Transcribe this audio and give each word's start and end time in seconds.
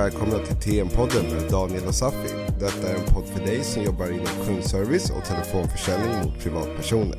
Välkomna 0.00 0.38
till 0.38 0.56
TM-podden 0.56 1.34
med 1.34 1.50
Daniel 1.50 1.86
och 1.86 1.94
Safi. 1.94 2.28
Detta 2.60 2.88
är 2.88 2.94
en 2.98 3.14
podd 3.14 3.24
för 3.24 3.46
dig 3.46 3.64
som 3.64 3.82
jobbar 3.82 4.10
inom 4.10 4.26
kundservice 4.46 5.10
och 5.10 5.24
telefonförsäljning 5.24 6.18
mot 6.24 6.38
privatpersoner. 6.42 7.18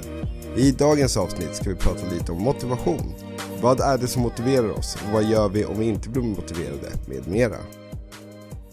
I 0.57 0.71
dagens 0.71 1.17
avsnitt 1.17 1.55
ska 1.55 1.69
vi 1.69 1.75
prata 1.75 2.09
lite 2.13 2.31
om 2.31 2.41
motivation. 2.43 3.13
Vad 3.61 3.79
är 3.79 3.97
det 3.97 4.07
som 4.07 4.21
motiverar 4.21 4.69
oss? 4.69 4.97
Vad 5.13 5.23
gör 5.23 5.49
vi 5.49 5.65
om 5.65 5.79
vi 5.79 5.85
inte 5.85 6.09
blir 6.09 6.21
motiverade? 6.21 6.89
Med 7.07 7.27
mera. 7.27 7.57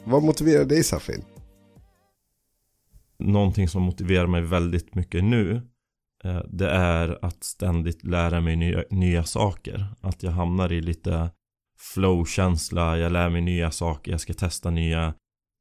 Vad 0.04 0.22
motiverar 0.22 0.64
dig 0.64 0.84
Safin? 0.84 1.24
Någonting 3.18 3.68
som 3.68 3.82
motiverar 3.82 4.26
mig 4.26 4.42
väldigt 4.42 4.94
mycket 4.94 5.24
nu 5.24 5.62
eh, 6.24 6.40
Det 6.48 6.70
är 6.70 7.24
att 7.24 7.44
ständigt 7.44 8.04
lära 8.04 8.40
mig 8.40 8.56
nya, 8.56 8.84
nya 8.90 9.24
saker 9.24 9.86
Att 10.00 10.22
jag 10.22 10.30
hamnar 10.30 10.72
i 10.72 10.80
lite 10.80 11.30
flow-känsla 11.94 12.98
Jag 12.98 13.12
lär 13.12 13.30
mig 13.30 13.40
nya 13.40 13.70
saker 13.70 14.10
Jag 14.10 14.20
ska 14.20 14.34
testa 14.34 14.70
nya 14.70 15.14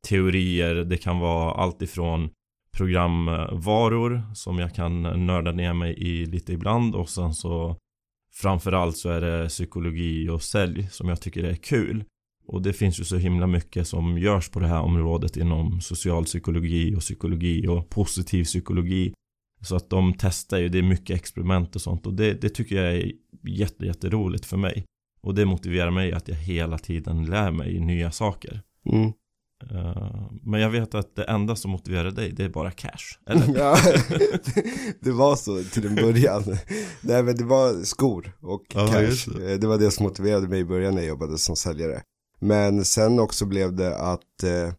teorier 0.08 0.76
Det 0.76 0.98
kan 0.98 1.20
vara 1.20 1.52
allt 1.54 1.82
ifrån 1.82 2.30
programvaror 2.78 4.34
som 4.34 4.60
jag 4.60 4.76
kan 4.76 5.02
nörda 5.02 5.52
ner 5.52 5.74
mig 5.74 5.94
i 5.94 6.26
lite 6.26 6.54
ibland 6.54 6.96
och 6.96 7.10
sen 7.10 7.34
så 7.34 7.78
Framförallt 8.34 8.98
så 8.98 9.10
är 9.10 9.22
det 9.22 9.50
psykologi 9.50 10.30
och 10.30 10.44
sälj 10.44 10.88
som 10.92 11.10
jag 11.10 11.22
tycker 11.22 11.44
är 11.44 11.56
kul 11.56 12.04
och 12.48 12.62
det 12.62 12.74
finns 12.74 13.00
ju 13.00 13.04
så 13.04 13.18
himla 13.18 13.48
mycket 13.48 13.88
som 13.88 14.18
görs 14.18 14.50
på 14.50 14.60
det 14.60 14.68
här 14.68 14.82
området 14.82 15.38
inom 15.38 15.82
socialpsykologi 15.82 16.96
och 16.96 17.00
psykologi 17.00 17.68
och 17.68 17.90
positiv 17.90 18.44
psykologi. 18.44 19.14
Så 19.62 19.76
att 19.76 19.90
de 19.90 20.14
testar 20.18 20.58
ju, 20.58 20.70
det 20.70 20.78
är 20.78 20.84
mycket 20.84 21.16
experiment 21.16 21.76
och 21.76 21.82
sånt 21.82 22.08
och 22.08 22.14
det, 22.14 22.34
det 22.42 22.50
tycker 22.50 22.76
jag 22.76 22.96
är 22.96 23.12
jätte, 23.44 24.10
för 24.46 24.58
mig. 24.58 24.86
Och 25.22 25.36
det 25.36 25.46
motiverar 25.46 25.92
mig 25.92 26.14
att 26.14 26.28
jag 26.28 26.36
hela 26.36 26.78
tiden 26.78 27.26
lär 27.26 27.52
mig 27.52 27.80
nya 27.80 28.12
saker. 28.12 28.62
Mm. 28.86 29.12
Uh, 29.72 30.32
men 30.44 30.62
jag 30.62 30.70
vet 30.70 30.96
att 30.96 31.16
det 31.16 31.24
enda 31.24 31.56
som 31.56 31.72
motiverar 31.72 32.12
dig, 32.12 32.32
det 32.32 32.44
är 32.44 32.50
bara 32.50 32.72
cash, 32.72 33.20
eller? 33.30 33.56
ja, 33.58 33.78
det 35.02 35.12
var 35.12 35.36
så 35.36 35.64
till 35.64 35.86
en 35.86 35.96
början. 35.96 36.44
Nej 37.02 37.24
men 37.24 37.36
det 37.36 37.44
var 37.44 37.84
skor 37.84 38.38
och 38.42 38.76
Aha, 38.76 38.88
cash. 38.88 39.32
Det. 39.38 39.58
det 39.58 39.68
var 39.68 39.78
det 39.78 39.92
som 39.92 40.04
motiverade 40.06 40.48
mig 40.48 40.60
i 40.60 40.66
början 40.66 40.96
när 40.96 41.02
jag 41.02 41.10
jobbade 41.10 41.38
som 41.38 41.56
säljare. 41.56 42.02
Men 42.40 42.86
sen 42.86 43.20
också 43.20 43.46
blev 43.46 43.76
det 43.76 43.98
att 43.98 44.44
eh, 44.44 44.74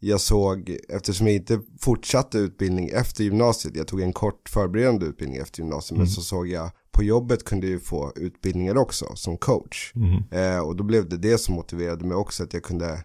jag 0.00 0.20
såg, 0.20 0.76
eftersom 0.88 1.26
jag 1.26 1.36
inte 1.36 1.60
fortsatte 1.80 2.38
utbildning 2.38 2.88
efter 2.88 3.24
gymnasiet, 3.24 3.76
jag 3.76 3.86
tog 3.86 4.00
en 4.00 4.12
kort 4.12 4.48
förberedande 4.48 5.06
utbildning 5.06 5.40
efter 5.40 5.60
gymnasiet, 5.60 5.90
mm. 5.90 6.00
men 6.00 6.08
så 6.08 6.22
såg 6.22 6.48
jag 6.48 6.70
på 6.98 7.04
jobbet 7.04 7.44
kunde 7.44 7.68
jag 7.68 7.82
få 7.82 8.12
utbildningar 8.16 8.76
också 8.76 9.12
som 9.14 9.36
coach. 9.36 9.92
Mm. 9.94 10.22
Eh, 10.30 10.60
och 10.60 10.76
då 10.76 10.84
blev 10.84 11.08
det 11.08 11.16
det 11.16 11.38
som 11.38 11.54
motiverade 11.54 12.04
mig 12.04 12.16
också, 12.16 12.42
att 12.42 12.52
jag 12.52 12.62
kunde 12.62 13.04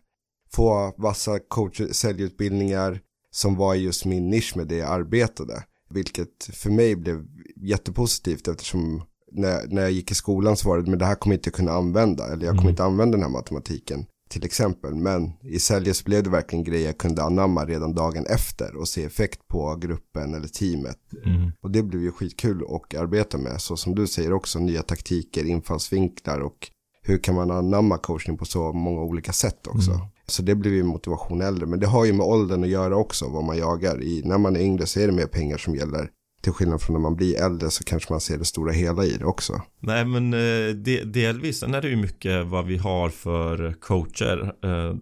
få 0.52 0.94
vassa 0.98 1.40
coach 1.40 1.82
säljutbildningar 1.92 3.00
som 3.32 3.56
var 3.56 3.76
just 3.76 4.06
min 4.06 4.30
nisch 4.30 4.58
med 4.58 4.68
det 4.68 4.76
jag 4.76 4.90
arbetade. 4.90 5.64
Vilket 5.90 6.44
för 6.54 6.70
mig 6.70 6.96
blev 6.96 7.26
jättepositivt 7.56 8.48
eftersom 8.48 9.04
när, 9.32 9.68
när 9.68 9.82
jag 9.82 9.92
gick 9.92 10.12
i 10.12 10.16
skolan 10.16 10.58
så 10.58 10.70
var 10.70 10.78
det, 10.78 10.90
men 10.90 11.00
det 11.00 11.06
här 11.06 11.16
kommer 11.16 11.34
jag 11.34 11.40
inte 11.40 11.52
kunna 11.52 11.72
använda, 11.72 12.26
eller 12.26 12.46
jag 12.46 12.52
kommer 12.52 12.62
mm. 12.62 12.70
inte 12.70 12.84
använda 12.84 13.18
den 13.18 13.24
här 13.24 13.32
matematiken 13.32 14.06
till 14.34 14.46
exempel. 14.46 14.96
Men 14.96 15.32
i 15.42 15.60
säljes 15.60 16.04
blev 16.04 16.24
det 16.24 16.30
verkligen 16.30 16.64
grejer 16.64 16.86
jag 16.86 16.98
kunde 16.98 17.24
anamma 17.24 17.66
redan 17.66 17.96
dagen 17.96 18.26
efter 18.26 18.76
och 18.76 18.88
se 18.88 19.04
effekt 19.04 19.48
på 19.48 19.76
gruppen 19.76 20.34
eller 20.34 20.48
teamet. 20.48 21.00
Mm. 21.26 21.52
Och 21.62 21.72
det 21.72 21.84
blev 21.84 22.02
ju 22.02 22.12
skitkul 22.12 22.64
att 22.70 23.00
arbeta 23.00 23.38
med, 23.38 23.62
så 23.62 23.78
som 23.78 23.96
du 23.96 24.08
säger 24.08 24.34
också, 24.34 24.60
nya 24.60 24.84
taktiker, 24.84 25.46
infallsvinklar 25.46 26.40
och 26.40 26.70
hur 27.02 27.18
kan 27.18 27.36
man 27.36 27.52
anamma 27.52 27.98
coachning 27.98 28.38
på 28.38 28.46
så 28.46 28.74
många 28.74 29.02
olika 29.02 29.34
sätt 29.34 29.68
också. 29.68 29.92
Mm. 29.92 30.08
Så 30.28 30.42
det 30.42 30.56
blir 30.56 30.72
ju 30.72 30.84
motivation 30.84 31.42
äldre, 31.42 31.66
men 31.66 31.80
det 31.80 31.88
har 31.88 32.06
ju 32.06 32.14
med 32.14 32.26
åldern 32.26 32.64
att 32.64 32.70
göra 32.70 32.96
också, 32.96 33.30
vad 33.30 33.44
man 33.44 33.58
jagar. 33.58 34.04
I, 34.04 34.22
när 34.26 34.38
man 34.38 34.56
är 34.56 34.60
yngre 34.60 34.86
så 34.86 35.00
är 35.00 35.08
det 35.08 35.14
mer 35.14 35.26
pengar 35.26 35.58
som 35.58 35.76
gäller. 35.76 36.10
Till 36.44 36.54
skillnad 36.54 36.82
från 36.82 36.94
när 36.94 37.02
man 37.02 37.16
blir 37.16 37.42
äldre 37.42 37.70
så 37.70 37.84
kanske 37.84 38.14
man 38.14 38.20
ser 38.20 38.38
det 38.38 38.46
stora 38.46 38.72
hela 38.72 39.06
i 39.06 39.18
det 39.18 39.26
också. 39.26 39.62
Nej 39.80 40.06
men 40.06 40.34
eh, 40.34 40.76
de, 40.76 41.04
delvis, 41.04 41.60
sen 41.60 41.74
är 41.74 41.82
det 41.82 41.90
ju 41.90 41.96
mycket 41.96 42.48
vad 42.48 42.66
vi 42.66 42.78
har 42.78 43.10
för 43.10 43.74
coacher. 43.80 44.54
Eh, 44.64 44.96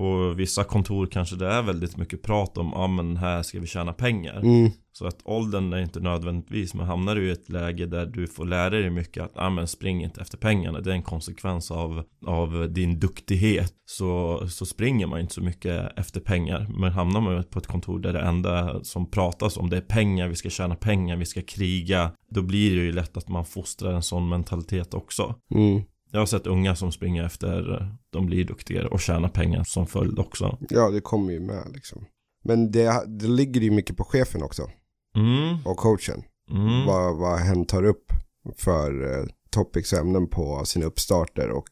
på 0.00 0.34
vissa 0.36 0.64
kontor 0.64 1.06
kanske 1.06 1.36
det 1.36 1.46
är 1.46 1.62
väldigt 1.62 1.96
mycket 1.96 2.22
prat 2.22 2.58
om, 2.58 2.70
ja 2.74 2.86
men 2.86 3.16
här 3.16 3.42
ska 3.42 3.60
vi 3.60 3.66
tjäna 3.66 3.92
pengar. 3.92 4.40
Mm. 4.40 4.70
Så 4.92 5.06
att 5.06 5.20
åldern 5.24 5.72
är 5.72 5.78
inte 5.78 6.00
nödvändigtvis, 6.00 6.74
men 6.74 6.86
hamnar 6.86 7.14
du 7.14 7.28
i 7.28 7.30
ett 7.30 7.48
läge 7.48 7.86
där 7.86 8.06
du 8.06 8.26
får 8.26 8.44
lära 8.44 8.70
dig 8.70 8.90
mycket 8.90 9.22
att, 9.22 9.32
ja 9.34 9.50
men 9.50 9.68
spring 9.68 10.02
inte 10.02 10.20
efter 10.20 10.38
pengarna, 10.38 10.80
det 10.80 10.90
är 10.90 10.94
en 10.94 11.02
konsekvens 11.02 11.70
av, 11.70 12.02
av 12.26 12.72
din 12.72 13.00
duktighet. 13.00 13.72
Så, 13.86 14.40
så 14.48 14.66
springer 14.66 15.06
man 15.06 15.20
inte 15.20 15.34
så 15.34 15.42
mycket 15.42 15.98
efter 15.98 16.20
pengar. 16.20 16.66
Men 16.78 16.92
hamnar 16.92 17.20
man 17.20 17.44
på 17.44 17.58
ett 17.58 17.66
kontor 17.66 17.98
där 17.98 18.12
det 18.12 18.20
enda 18.20 18.84
som 18.84 19.10
pratas 19.10 19.56
om 19.56 19.70
det 19.70 19.76
är 19.76 19.80
pengar, 19.80 20.28
vi 20.28 20.36
ska 20.36 20.50
tjäna 20.50 20.74
pengar, 20.74 21.16
vi 21.16 21.26
ska 21.26 21.42
kriga. 21.42 22.12
Då 22.30 22.42
blir 22.42 22.76
det 22.76 22.82
ju 22.82 22.92
lätt 22.92 23.16
att 23.16 23.28
man 23.28 23.44
fostrar 23.44 23.92
en 23.92 24.02
sån 24.02 24.28
mentalitet 24.28 24.94
också. 24.94 25.34
Mm. 25.54 25.82
Jag 26.12 26.18
har 26.20 26.26
sett 26.26 26.46
unga 26.46 26.76
som 26.76 26.92
springer 26.92 27.24
efter, 27.24 27.88
de 28.10 28.26
blir 28.26 28.44
duktigare 28.44 28.88
och 28.88 29.00
tjänar 29.00 29.28
pengar 29.28 29.64
som 29.64 29.86
följd 29.86 30.18
också. 30.18 30.58
Ja, 30.68 30.90
det 30.90 31.00
kommer 31.00 31.32
ju 31.32 31.40
med 31.40 31.64
liksom. 31.74 32.06
Men 32.44 32.70
det, 32.70 33.04
det 33.06 33.28
ligger 33.28 33.60
ju 33.60 33.70
mycket 33.70 33.96
på 33.96 34.04
chefen 34.04 34.42
också. 34.42 34.70
Mm. 35.16 35.66
Och 35.66 35.76
coachen. 35.76 36.22
Mm. 36.50 36.86
Vad, 36.86 37.16
vad 37.16 37.38
hen 37.38 37.66
tar 37.66 37.84
upp 37.84 38.12
för 38.56 39.18
eh, 39.18 39.26
topics 39.50 39.92
och 39.92 39.98
ämnen 39.98 40.28
på 40.28 40.64
sina 40.64 40.86
uppstarter 40.86 41.50
och 41.50 41.68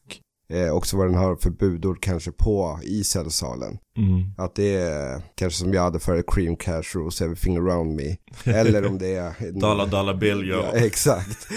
Eh, 0.53 0.71
också 0.71 0.97
vad 0.97 1.07
den 1.07 1.15
har 1.15 1.35
för 1.35 1.49
budord 1.49 2.01
kanske 2.01 2.31
på 2.31 2.79
i 2.83 3.03
cellsalen. 3.03 3.77
Mm. 3.97 4.23
Att 4.37 4.55
det 4.55 4.75
är 4.75 5.21
kanske 5.35 5.59
som 5.59 5.73
jag 5.73 5.81
hade 5.81 5.99
för 5.99 6.23
cream 6.27 6.55
cash 6.55 6.83
rules, 6.95 7.21
everything 7.21 7.57
around 7.57 7.95
me. 7.95 8.17
Eller 8.43 8.87
om 8.87 8.97
det 8.97 9.15
är... 9.15 9.51
dollar 9.59 9.87
dollar 9.87 10.13
bill 10.13 10.47
ja. 10.49 10.69
ja 10.73 10.79
exakt. 10.79 11.47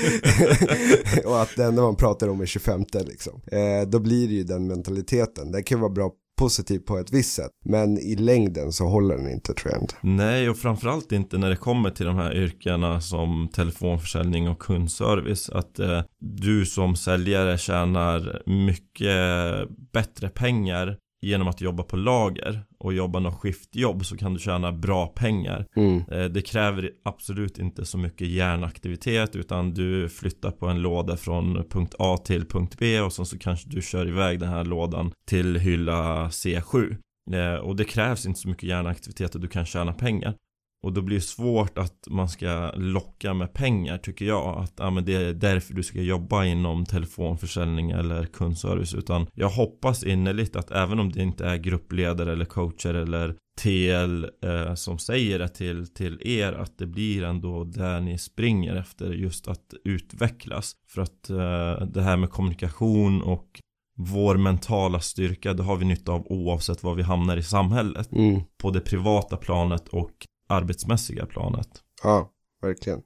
och 1.24 1.42
att 1.42 1.56
det 1.56 1.64
enda 1.64 1.82
man 1.82 1.96
pratar 1.96 2.28
om 2.28 2.40
är 2.40 2.46
25 2.46 2.84
liksom. 2.92 3.40
Eh, 3.46 3.88
då 3.88 3.98
blir 3.98 4.28
det 4.28 4.34
ju 4.34 4.44
den 4.44 4.66
mentaliteten. 4.66 5.52
Det 5.52 5.62
kan 5.62 5.80
vara 5.80 5.90
bra 5.90 6.10
positiv 6.42 6.78
på 6.78 6.98
ett 6.98 7.12
visst 7.12 7.34
sätt. 7.34 7.50
Men 7.64 7.98
i 7.98 8.16
längden 8.16 8.72
så 8.72 8.84
håller 8.84 9.16
den 9.16 9.30
inte 9.30 9.54
trend. 9.54 9.92
Nej, 10.00 10.50
och 10.50 10.56
framförallt 10.56 11.12
inte 11.12 11.38
när 11.38 11.50
det 11.50 11.56
kommer 11.56 11.90
till 11.90 12.06
de 12.06 12.16
här 12.16 12.36
yrkena 12.36 13.00
som 13.00 13.48
telefonförsäljning 13.52 14.48
och 14.48 14.58
kundservice. 14.58 15.50
Att 15.50 15.78
eh, 15.78 16.02
du 16.20 16.66
som 16.66 16.96
säljare 16.96 17.58
tjänar 17.58 18.42
mycket 18.46 19.68
bättre 19.92 20.28
pengar 20.28 20.96
genom 21.22 21.48
att 21.48 21.60
jobba 21.60 21.82
på 21.82 21.96
lager 21.96 22.62
och 22.78 22.94
jobba 22.94 23.18
något 23.18 23.40
skiftjobb 23.40 24.04
så 24.04 24.16
kan 24.16 24.34
du 24.34 24.40
tjäna 24.40 24.72
bra 24.72 25.06
pengar. 25.06 25.66
Mm. 25.76 26.02
Eh, 26.10 26.24
det 26.24 26.42
kräver 26.42 26.90
absolut 27.04 27.58
inte 27.58 27.84
så 27.84 27.98
mycket 27.98 28.28
hjärnaktivitet 28.28 29.36
utan 29.36 29.74
du 29.74 30.08
flyttar 30.08 30.50
på 30.50 30.66
en 30.66 30.82
låda 30.82 31.16
från 31.16 31.64
punkt 31.70 31.94
A 31.98 32.18
till 32.24 32.46
punkt 32.46 32.76
B 32.78 33.00
och 33.00 33.12
sen 33.12 33.26
så 33.26 33.38
kanske 33.38 33.68
du 33.68 33.82
kör 33.82 34.08
iväg 34.08 34.40
den 34.40 34.48
här 34.48 34.64
lådan 34.64 35.12
till 35.26 35.56
hylla 35.56 36.28
C7. 36.28 36.96
Eh, 37.32 37.54
och 37.54 37.76
det 37.76 37.84
krävs 37.84 38.26
inte 38.26 38.40
så 38.40 38.48
mycket 38.48 38.68
hjärnaktivitet 38.68 39.34
och 39.34 39.40
du 39.40 39.48
kan 39.48 39.66
tjäna 39.66 39.92
pengar. 39.92 40.34
Och 40.82 40.92
då 40.92 41.02
blir 41.02 41.16
det 41.16 41.22
svårt 41.22 41.78
att 41.78 42.06
man 42.10 42.28
ska 42.28 42.72
locka 42.74 43.34
med 43.34 43.52
pengar 43.52 43.98
tycker 43.98 44.24
jag. 44.24 44.58
Att 44.58 44.72
ja, 44.76 44.90
men 44.90 45.04
det 45.04 45.14
är 45.14 45.32
därför 45.32 45.74
du 45.74 45.82
ska 45.82 46.00
jobba 46.00 46.44
inom 46.44 46.86
telefonförsäljning 46.86 47.90
eller 47.90 48.26
kundservice. 48.26 48.94
Utan 48.94 49.26
jag 49.34 49.48
hoppas 49.48 50.04
innerligt 50.04 50.56
att 50.56 50.70
även 50.70 50.98
om 50.98 51.12
det 51.12 51.22
inte 51.22 51.46
är 51.46 51.56
gruppledare 51.56 52.32
eller 52.32 52.44
coacher 52.44 52.94
eller 52.94 53.36
TL 53.60 54.26
eh, 54.44 54.74
som 54.74 54.98
säger 54.98 55.38
det 55.38 55.48
till, 55.48 55.86
till 55.86 56.18
er 56.24 56.52
att 56.52 56.78
det 56.78 56.86
blir 56.86 57.24
ändå 57.24 57.64
där 57.64 58.00
ni 58.00 58.18
springer 58.18 58.76
efter 58.76 59.12
just 59.12 59.48
att 59.48 59.74
utvecklas. 59.84 60.72
För 60.88 61.02
att 61.02 61.30
eh, 61.30 61.86
det 61.86 62.02
här 62.02 62.16
med 62.16 62.30
kommunikation 62.30 63.22
och 63.22 63.60
vår 63.96 64.36
mentala 64.36 65.00
styrka, 65.00 65.54
det 65.54 65.62
har 65.62 65.76
vi 65.76 65.84
nytta 65.84 66.12
av 66.12 66.26
oavsett 66.26 66.82
var 66.82 66.94
vi 66.94 67.02
hamnar 67.02 67.36
i 67.36 67.42
samhället. 67.42 68.12
Mm. 68.12 68.40
På 68.62 68.70
det 68.70 68.80
privata 68.80 69.36
planet 69.36 69.88
och 69.88 70.26
arbetsmässiga 70.48 71.26
planet. 71.26 71.68
Ja, 72.02 72.30
verkligen. 72.62 73.02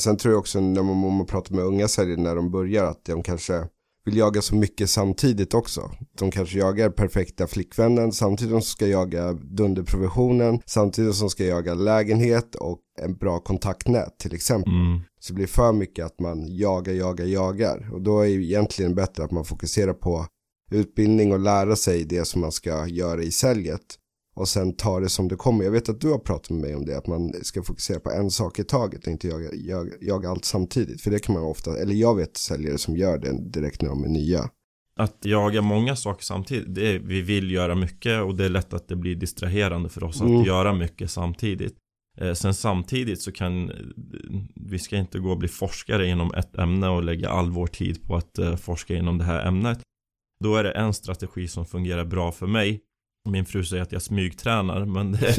Sen 0.00 0.16
tror 0.16 0.32
jag 0.32 0.38
också 0.38 0.60
när 0.60 0.82
man, 0.82 1.16
man 1.16 1.26
pratar 1.26 1.54
med 1.54 1.64
unga 1.64 1.88
säljare 1.88 2.20
när 2.20 2.34
de 2.36 2.50
börjar 2.50 2.84
att 2.84 3.04
de 3.04 3.22
kanske 3.22 3.68
vill 4.04 4.16
jaga 4.16 4.42
så 4.42 4.54
mycket 4.54 4.90
samtidigt 4.90 5.54
också. 5.54 5.90
De 6.18 6.30
kanske 6.30 6.58
jagar 6.58 6.90
perfekta 6.90 7.46
flickvännen 7.46 8.12
samtidigt 8.12 8.50
som 8.50 8.60
de 8.60 8.64
ska 8.64 8.86
jaga 8.86 9.32
dunderprovisionen, 9.32 10.60
samtidigt 10.66 11.14
som 11.14 11.26
de 11.26 11.30
ska 11.30 11.44
jaga 11.44 11.74
lägenhet 11.74 12.54
och 12.54 12.78
en 13.00 13.16
bra 13.16 13.38
kontaktnät 13.38 14.18
till 14.18 14.34
exempel. 14.34 14.72
Mm. 14.72 15.00
Så 15.20 15.32
det 15.32 15.34
blir 15.34 15.46
för 15.46 15.72
mycket 15.72 16.06
att 16.06 16.20
man 16.20 16.56
jagar, 16.56 16.92
jagar, 16.92 17.24
jagar. 17.24 17.90
Och 17.92 18.02
då 18.02 18.20
är 18.20 18.26
det 18.26 18.44
egentligen 18.44 18.94
bättre 18.94 19.24
att 19.24 19.30
man 19.30 19.44
fokuserar 19.44 19.92
på 19.92 20.26
utbildning 20.70 21.32
och 21.32 21.38
lära 21.38 21.76
sig 21.76 22.04
det 22.04 22.24
som 22.24 22.40
man 22.40 22.52
ska 22.52 22.86
göra 22.86 23.22
i 23.22 23.30
säljet 23.30 23.98
och 24.38 24.48
sen 24.48 24.76
ta 24.76 25.00
det 25.00 25.08
som 25.08 25.28
det 25.28 25.36
kommer. 25.36 25.64
Jag 25.64 25.70
vet 25.70 25.88
att 25.88 26.00
du 26.00 26.10
har 26.10 26.18
pratat 26.18 26.50
med 26.50 26.60
mig 26.60 26.74
om 26.74 26.84
det, 26.84 26.98
att 26.98 27.06
man 27.06 27.32
ska 27.42 27.62
fokusera 27.62 28.00
på 28.00 28.10
en 28.10 28.30
sak 28.30 28.58
i 28.58 28.64
taget 28.64 29.06
och 29.06 29.12
inte 29.12 29.28
jaga, 29.28 29.48
jaga, 29.54 29.92
jaga 30.00 30.28
allt 30.30 30.44
samtidigt. 30.44 31.00
För 31.00 31.10
det 31.10 31.18
kan 31.18 31.34
man 31.34 31.44
ofta, 31.44 31.78
eller 31.78 31.94
jag 31.94 32.16
vet 32.16 32.36
säljare 32.36 32.78
som 32.78 32.96
gör 32.96 33.18
det 33.18 33.50
direkt 33.50 33.82
när 33.82 33.88
de 33.88 34.04
är 34.04 34.08
nya. 34.08 34.50
att 34.96 35.24
jaga 35.24 35.62
många 35.62 35.96
saker 35.96 36.24
samtidigt, 36.24 36.78
är, 36.78 36.98
vi 36.98 37.22
vill 37.22 37.50
göra 37.50 37.74
mycket 37.74 38.22
och 38.22 38.34
det 38.34 38.44
är 38.44 38.48
lätt 38.48 38.74
att 38.74 38.88
det 38.88 38.96
blir 38.96 39.14
distraherande 39.14 39.88
för 39.88 40.04
oss 40.04 40.20
mm. 40.20 40.40
att 40.40 40.46
göra 40.46 40.74
mycket 40.74 41.10
samtidigt. 41.10 41.76
Eh, 42.18 42.32
sen 42.32 42.54
samtidigt 42.54 43.20
så 43.20 43.32
kan 43.32 43.72
vi 44.54 44.78
ska 44.78 44.96
inte 44.96 45.18
gå 45.18 45.30
och 45.30 45.38
bli 45.38 45.48
forskare 45.48 46.06
inom 46.06 46.34
ett 46.34 46.58
ämne 46.58 46.88
och 46.88 47.02
lägga 47.02 47.30
all 47.30 47.50
vår 47.50 47.66
tid 47.66 48.02
på 48.02 48.16
att 48.16 48.38
eh, 48.38 48.56
forska 48.56 48.96
inom 48.96 49.18
det 49.18 49.24
här 49.24 49.46
ämnet. 49.46 49.78
Då 50.44 50.56
är 50.56 50.64
det 50.64 50.72
en 50.72 50.94
strategi 50.94 51.48
som 51.48 51.66
fungerar 51.66 52.04
bra 52.04 52.32
för 52.32 52.46
mig. 52.46 52.80
Min 53.30 53.44
fru 53.44 53.64
säger 53.64 53.82
att 53.82 53.92
jag 53.92 54.02
smygtränar 54.02 54.84
men 54.84 55.12
det, 55.20 55.36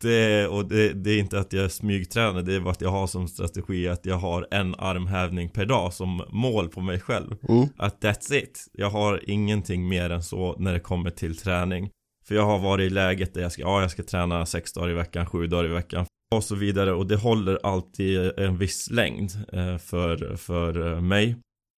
det, 0.00 0.46
och 0.46 0.68
det, 0.68 0.92
det, 0.92 1.10
är 1.10 1.18
inte 1.18 1.38
att 1.38 1.52
jag 1.52 1.72
smygtränar 1.72 2.42
det 2.42 2.54
är 2.54 2.60
bara 2.60 2.70
att 2.70 2.80
jag 2.80 2.90
har 2.90 3.06
som 3.06 3.28
strategi 3.28 3.88
att 3.88 4.06
jag 4.06 4.16
har 4.16 4.48
en 4.50 4.74
armhävning 4.74 5.48
per 5.48 5.66
dag 5.66 5.92
som 5.92 6.22
mål 6.28 6.68
på 6.68 6.80
mig 6.80 7.00
själv. 7.00 7.36
Mm. 7.48 7.68
Att 7.76 8.02
that's 8.04 8.34
it. 8.34 8.66
Jag 8.72 8.90
har 8.90 9.30
ingenting 9.30 9.88
mer 9.88 10.10
än 10.10 10.22
så 10.22 10.56
när 10.58 10.72
det 10.72 10.80
kommer 10.80 11.10
till 11.10 11.36
träning. 11.36 11.90
För 12.28 12.34
jag 12.34 12.46
har 12.46 12.58
varit 12.58 12.86
i 12.86 12.90
läget 12.90 13.34
där 13.34 13.40
jag 13.40 13.52
ska, 13.52 13.62
ja 13.62 13.80
jag 13.80 13.90
ska 13.90 14.02
träna 14.02 14.46
sex 14.46 14.72
dagar 14.72 14.90
i 14.90 14.94
veckan, 14.94 15.26
sju 15.26 15.46
dagar 15.46 15.64
i 15.64 15.72
veckan 15.72 16.06
och 16.34 16.44
så 16.44 16.54
vidare 16.54 16.92
och 16.92 17.06
det 17.06 17.16
håller 17.16 17.58
alltid 17.62 18.38
en 18.38 18.58
viss 18.58 18.90
längd 18.90 19.30
eh, 19.52 19.78
för, 19.78 20.36
för 20.36 20.92
eh, 20.92 21.00
mig. 21.00 21.36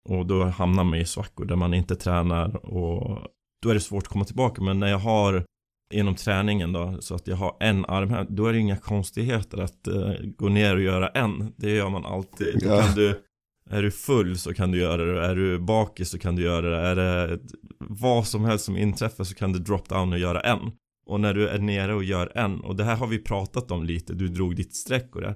Och 0.09 0.27
då 0.27 0.45
hamnar 0.45 0.85
man 0.85 0.99
i 0.99 1.05
svackor 1.05 1.45
där 1.45 1.57
man 1.57 1.75
inte 1.75 1.97
tränar 1.97 2.67
och 2.67 3.19
då 3.63 3.71
är 3.71 3.75
det 3.75 3.81
svårt 3.81 4.03
att 4.03 4.09
komma 4.09 4.25
tillbaka. 4.25 4.63
Men 4.63 4.81
när 4.81 4.89
jag 4.89 4.99
har 4.99 5.45
inom 5.93 6.15
träningen 6.15 6.73
då, 6.73 6.97
så 7.01 7.15
att 7.15 7.27
jag 7.27 7.37
har 7.37 7.57
en 7.61 7.85
arm 7.85 8.27
då 8.29 8.47
är 8.47 8.53
det 8.53 8.59
inga 8.59 8.77
konstigheter 8.77 9.59
att 9.59 9.89
uh, 9.89 10.13
gå 10.37 10.49
ner 10.49 10.77
och 10.77 10.83
göra 10.83 11.09
en. 11.09 11.53
Det 11.57 11.71
gör 11.71 11.89
man 11.89 12.07
alltid. 12.07 12.55
Då 12.63 12.81
kan 12.81 12.95
du, 12.95 13.23
är 13.71 13.83
du 13.83 13.91
full 13.91 14.39
så 14.39 14.55
kan 14.55 14.71
du 14.71 14.79
göra 14.79 15.05
det, 15.05 15.27
är 15.27 15.37
du 15.37 15.59
bakis 15.59 16.11
så 16.11 16.19
kan 16.19 16.37
du 16.37 16.43
göra 16.43 16.71
det, 16.71 16.77
är 16.77 16.97
det 16.97 17.39
vad 17.79 18.27
som 18.27 18.45
helst 18.45 18.65
som 18.65 18.77
inträffar 18.77 19.25
så 19.25 19.35
kan 19.35 19.53
du 19.53 19.59
drop 19.59 19.89
down 19.89 20.13
och 20.13 20.19
göra 20.19 20.41
en. 20.41 20.73
Och 21.07 21.21
när 21.21 21.35
du 21.35 21.49
är 21.49 21.59
nere 21.59 21.95
och 21.95 22.05
gör 22.05 22.33
en, 22.35 22.61
och 22.61 22.77
det 22.77 22.85
här 22.85 22.97
har 22.97 23.07
vi 23.07 23.19
pratat 23.19 23.71
om 23.71 23.85
lite, 23.85 24.15
du 24.15 24.29
drog 24.29 24.57
ditt 24.57 24.75
streck 24.75 25.17
och 25.17 25.21
det. 25.21 25.35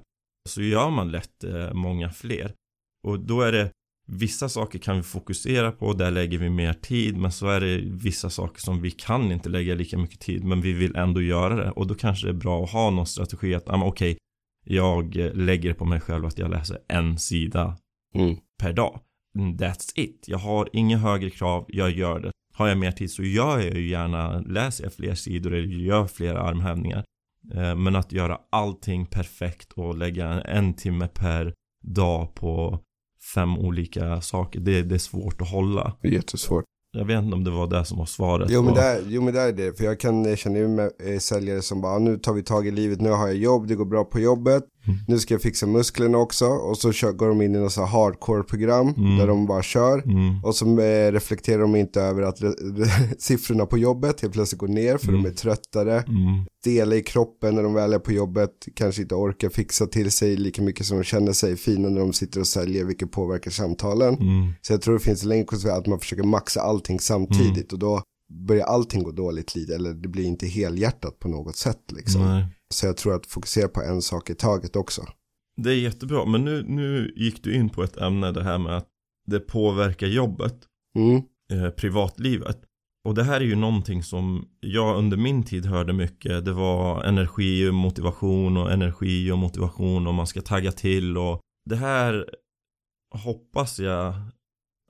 Så 0.49 0.61
gör 0.61 0.89
man 0.89 1.11
lätt 1.11 1.43
uh, 1.43 1.73
många 1.73 2.09
fler. 2.09 2.53
Och 3.03 3.19
då 3.19 3.41
är 3.41 3.51
det 3.51 3.71
Vissa 4.07 4.49
saker 4.49 4.79
kan 4.79 4.95
vi 4.95 5.03
fokusera 5.03 5.71
på, 5.71 5.93
där 5.93 6.11
lägger 6.11 6.37
vi 6.37 6.49
mer 6.49 6.73
tid 6.73 7.17
Men 7.17 7.31
så 7.31 7.47
är 7.47 7.61
det 7.61 7.77
vissa 7.77 8.29
saker 8.29 8.61
som 8.61 8.81
vi 8.81 8.91
kan 8.91 9.31
inte 9.31 9.49
lägga 9.49 9.75
lika 9.75 9.97
mycket 9.97 10.19
tid 10.19 10.43
Men 10.43 10.61
vi 10.61 10.73
vill 10.73 10.95
ändå 10.95 11.21
göra 11.21 11.55
det. 11.55 11.71
Och 11.71 11.87
då 11.87 11.95
kanske 11.95 12.27
det 12.27 12.31
är 12.31 12.33
bra 12.33 12.63
att 12.63 12.71
ha 12.71 12.89
någon 12.89 13.05
strategi 13.05 13.55
att, 13.55 13.69
ah, 13.69 13.83
okej 13.83 14.11
okay, 14.11 14.17
Jag 14.75 15.15
lägger 15.35 15.73
på 15.73 15.85
mig 15.85 15.99
själv 15.99 16.25
att 16.25 16.37
jag 16.37 16.49
läser 16.49 16.79
en 16.87 17.17
sida 17.17 17.77
mm. 18.15 18.37
per 18.59 18.73
dag. 18.73 18.99
That's 19.37 19.91
it. 19.95 20.25
Jag 20.27 20.37
har 20.37 20.69
inga 20.73 20.97
högre 20.97 21.29
krav, 21.29 21.65
jag 21.67 21.91
gör 21.91 22.19
det. 22.19 22.31
Har 22.53 22.67
jag 22.67 22.77
mer 22.77 22.91
tid 22.91 23.11
så 23.11 23.23
gör 23.23 23.59
jag 23.59 23.75
ju 23.75 23.87
gärna 23.87 24.39
Läser 24.39 24.83
jag 24.83 24.93
fler 24.93 25.15
sidor 25.15 25.53
eller 25.53 25.67
gör 25.67 26.07
fler 26.07 26.35
armhävningar. 26.35 27.03
Eh, 27.53 27.75
Men 27.75 27.95
att 27.95 28.11
göra 28.11 28.39
allting 28.49 29.05
perfekt 29.05 29.71
och 29.71 29.97
lägga 29.97 30.41
en 30.41 30.73
timme 30.73 31.07
per 31.07 31.53
dag 31.83 32.35
på 32.35 32.79
fem 33.33 33.57
olika 33.57 34.21
saker. 34.21 34.59
Det, 34.59 34.81
det 34.81 34.95
är 34.95 34.99
svårt 34.99 35.41
att 35.41 35.49
hålla. 35.49 35.95
Det 36.01 36.07
är 36.07 36.11
jättesvårt. 36.11 36.63
Jag 36.97 37.05
vet 37.05 37.23
inte 37.23 37.35
om 37.35 37.43
det 37.43 37.51
var 37.51 37.67
det 37.67 37.85
som 37.85 37.97
var 37.97 38.05
svaret. 38.05 38.47
Jo 38.51 38.61
men, 38.61 38.73
det 38.73 38.81
är, 38.81 39.01
jo 39.07 39.21
men 39.21 39.33
det 39.33 39.41
är 39.41 39.53
det. 39.53 39.77
För 39.77 39.85
jag 39.85 39.99
kan 39.99 40.35
känna 40.35 40.57
igen 40.57 40.75
med 40.75 40.91
eh, 41.03 41.19
säljare 41.19 41.61
som 41.61 41.81
bara, 41.81 41.99
nu 41.99 42.17
tar 42.17 42.33
vi 42.33 42.43
tag 42.43 42.67
i 42.67 42.71
livet, 42.71 43.01
nu 43.01 43.09
har 43.09 43.27
jag 43.27 43.35
jobb, 43.35 43.67
det 43.67 43.75
går 43.75 43.85
bra 43.85 44.03
på 44.03 44.19
jobbet. 44.19 44.63
Mm. 44.87 44.99
Nu 45.07 45.19
ska 45.19 45.33
jag 45.33 45.41
fixa 45.41 45.67
musklerna 45.67 46.17
också. 46.17 46.45
Och 46.45 46.77
så 46.77 46.91
kör, 46.91 47.11
går 47.11 47.27
de 47.27 47.41
in 47.41 47.55
i 47.55 47.59
något 47.59 47.75
hardcore-program 47.75 48.93
mm. 48.97 49.17
där 49.17 49.27
de 49.27 49.45
bara 49.45 49.63
kör. 49.63 50.03
Mm. 50.03 50.43
Och 50.43 50.55
så 50.55 50.79
eh, 50.79 51.11
reflekterar 51.11 51.61
de 51.61 51.75
inte 51.75 52.01
över 52.01 52.21
att 52.21 52.39
siffrorna 53.17 53.65
på 53.65 53.77
jobbet 53.77 54.21
helt 54.21 54.33
plötsligt 54.33 54.59
går 54.59 54.67
ner 54.67 54.97
för 54.97 55.07
de 55.07 55.19
mm. 55.19 55.31
är 55.31 55.35
tröttare. 55.35 55.93
Mm. 55.93 56.45
Dela 56.63 56.95
i 56.95 57.01
kroppen 57.01 57.55
när 57.55 57.63
de 57.63 57.73
väl 57.73 57.93
är 57.93 57.99
på 57.99 58.11
jobbet 58.11 58.51
kanske 58.75 59.01
inte 59.01 59.15
orkar 59.15 59.49
fixa 59.49 59.85
till 59.87 60.11
sig 60.11 60.35
lika 60.37 60.61
mycket 60.61 60.85
som 60.85 60.97
de 60.97 61.03
känner 61.03 61.33
sig 61.33 61.55
fina 61.55 61.89
när 61.89 61.99
de 61.99 62.13
sitter 62.13 62.39
och 62.39 62.47
säljer 62.47 62.85
vilket 62.85 63.11
påverkar 63.11 63.51
samtalen. 63.51 64.13
Mm. 64.13 64.53
Så 64.61 64.73
jag 64.73 64.81
tror 64.81 64.93
det 64.93 64.99
finns 64.99 65.23
en 65.23 65.29
länk 65.29 65.53
att 65.53 65.87
man 65.87 65.99
försöker 65.99 66.23
maxa 66.23 66.61
allting 66.61 66.99
samtidigt 66.99 67.73
och 67.73 67.79
då 67.79 68.01
börjar 68.33 68.65
allting 68.65 69.03
gå 69.03 69.11
dåligt 69.11 69.55
lite 69.55 69.75
eller 69.75 69.93
det 69.93 70.07
blir 70.07 70.23
inte 70.23 70.47
helhjärtat 70.47 71.19
på 71.19 71.27
något 71.27 71.55
sätt 71.55 71.91
liksom. 71.91 72.21
Nej. 72.21 72.45
Så 72.73 72.85
jag 72.85 72.97
tror 72.97 73.15
att 73.15 73.25
fokusera 73.25 73.67
på 73.67 73.81
en 73.81 74.01
sak 74.01 74.29
i 74.29 74.35
taget 74.35 74.75
också. 74.75 75.05
Det 75.61 75.69
är 75.69 75.75
jättebra, 75.75 76.25
men 76.25 76.45
nu, 76.45 76.63
nu 76.67 77.13
gick 77.15 77.43
du 77.43 77.55
in 77.55 77.69
på 77.69 77.83
ett 77.83 77.97
ämne 77.97 78.31
det 78.31 78.43
här 78.43 78.57
med 78.57 78.77
att 78.77 78.87
det 79.27 79.39
påverkar 79.39 80.07
jobbet, 80.07 80.55
mm. 80.97 81.21
eh, 81.51 81.69
privatlivet. 81.69 82.57
Och 83.07 83.15
det 83.15 83.23
här 83.23 83.41
är 83.41 83.45
ju 83.45 83.55
någonting 83.55 84.03
som 84.03 84.47
jag 84.59 84.97
under 84.97 85.17
min 85.17 85.43
tid 85.43 85.65
hörde 85.65 85.93
mycket. 85.93 86.45
Det 86.45 86.53
var 86.53 87.03
energi 87.03 87.69
och 87.69 87.73
motivation 87.73 88.57
och 88.57 88.71
energi 88.71 89.31
och 89.31 89.37
motivation 89.37 90.07
och 90.07 90.13
man 90.13 90.27
ska 90.27 90.41
tagga 90.41 90.71
till 90.71 91.17
och 91.17 91.41
det 91.69 91.75
här 91.75 92.29
hoppas 93.15 93.79
jag 93.79 94.13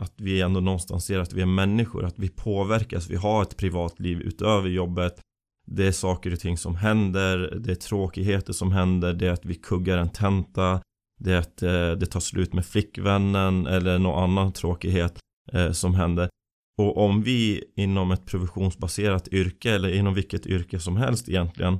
att 0.04 0.14
vi 0.18 0.42
ändå 0.42 0.60
någonstans 0.60 1.06
ser 1.06 1.20
att 1.20 1.34
vi 1.34 1.42
är 1.42 1.46
människor, 1.46 2.06
att 2.06 2.20
vi 2.20 2.30
påverkas, 2.30 3.10
vi 3.10 3.16
har 3.16 3.42
ett 3.42 3.58
privatliv 3.58 4.22
utöver 4.22 4.70
jobbet 4.70 5.22
det 5.66 5.88
är 5.88 5.92
saker 5.92 6.34
och 6.34 6.40
ting 6.40 6.58
som 6.58 6.76
händer, 6.76 7.54
det 7.60 7.72
är 7.72 7.76
tråkigheter 7.76 8.54
som 8.54 8.72
händer, 8.72 9.14
det 9.14 9.28
är 9.28 9.32
att 9.32 9.46
vi 9.46 9.56
kuggar 9.56 9.98
en 9.98 10.10
tenta, 10.10 10.82
det 11.20 11.34
är 11.34 11.38
att 11.38 11.64
eh, 11.64 11.92
det 11.92 12.06
tar 12.06 12.20
slut 12.20 12.54
med 12.54 12.66
flickvännen 12.66 13.68
eller 13.68 14.00
någon 14.00 14.24
annan 14.24 14.54
tråkighet 14.54 15.20
eh, 15.52 15.72
som 15.72 15.96
händer. 15.96 16.30
Och 16.78 16.98
om 16.98 17.22
vi 17.22 17.64
inom 17.76 18.12
ett 18.12 18.26
provisionsbaserat 18.26 19.28
yrke 19.28 19.72
eller 19.72 19.94
inom 19.94 20.14
vilket 20.14 20.46
yrke 20.46 20.80
som 20.80 20.98
helst 20.98 21.30
egentligen 21.30 21.80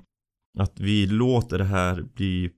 att 0.60 0.80
vi 0.80 1.08
låter 1.08 1.58
det 1.58 1.64
här 1.64 2.06
bli 2.16 2.50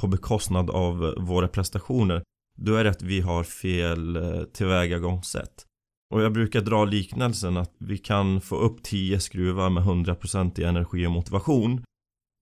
på 0.00 0.06
bekostnad 0.06 0.70
av 0.70 1.14
våra 1.18 1.48
prestationer 1.48 2.22
då 2.56 2.74
är 2.74 2.84
det 2.84 2.90
att 2.90 3.02
vi 3.02 3.20
har 3.20 3.44
fel 3.44 4.16
eh, 4.16 4.42
tillvägagångssätt. 4.42 5.66
Och 6.14 6.22
jag 6.22 6.32
brukar 6.32 6.60
dra 6.60 6.84
liknelsen 6.84 7.56
att 7.56 7.74
vi 7.78 7.98
kan 7.98 8.40
få 8.40 8.56
upp 8.56 8.82
10 8.82 9.20
skruvar 9.20 9.70
med 9.70 9.82
100% 9.82 10.60
i 10.60 10.64
energi 10.64 11.06
och 11.06 11.10
motivation. 11.10 11.84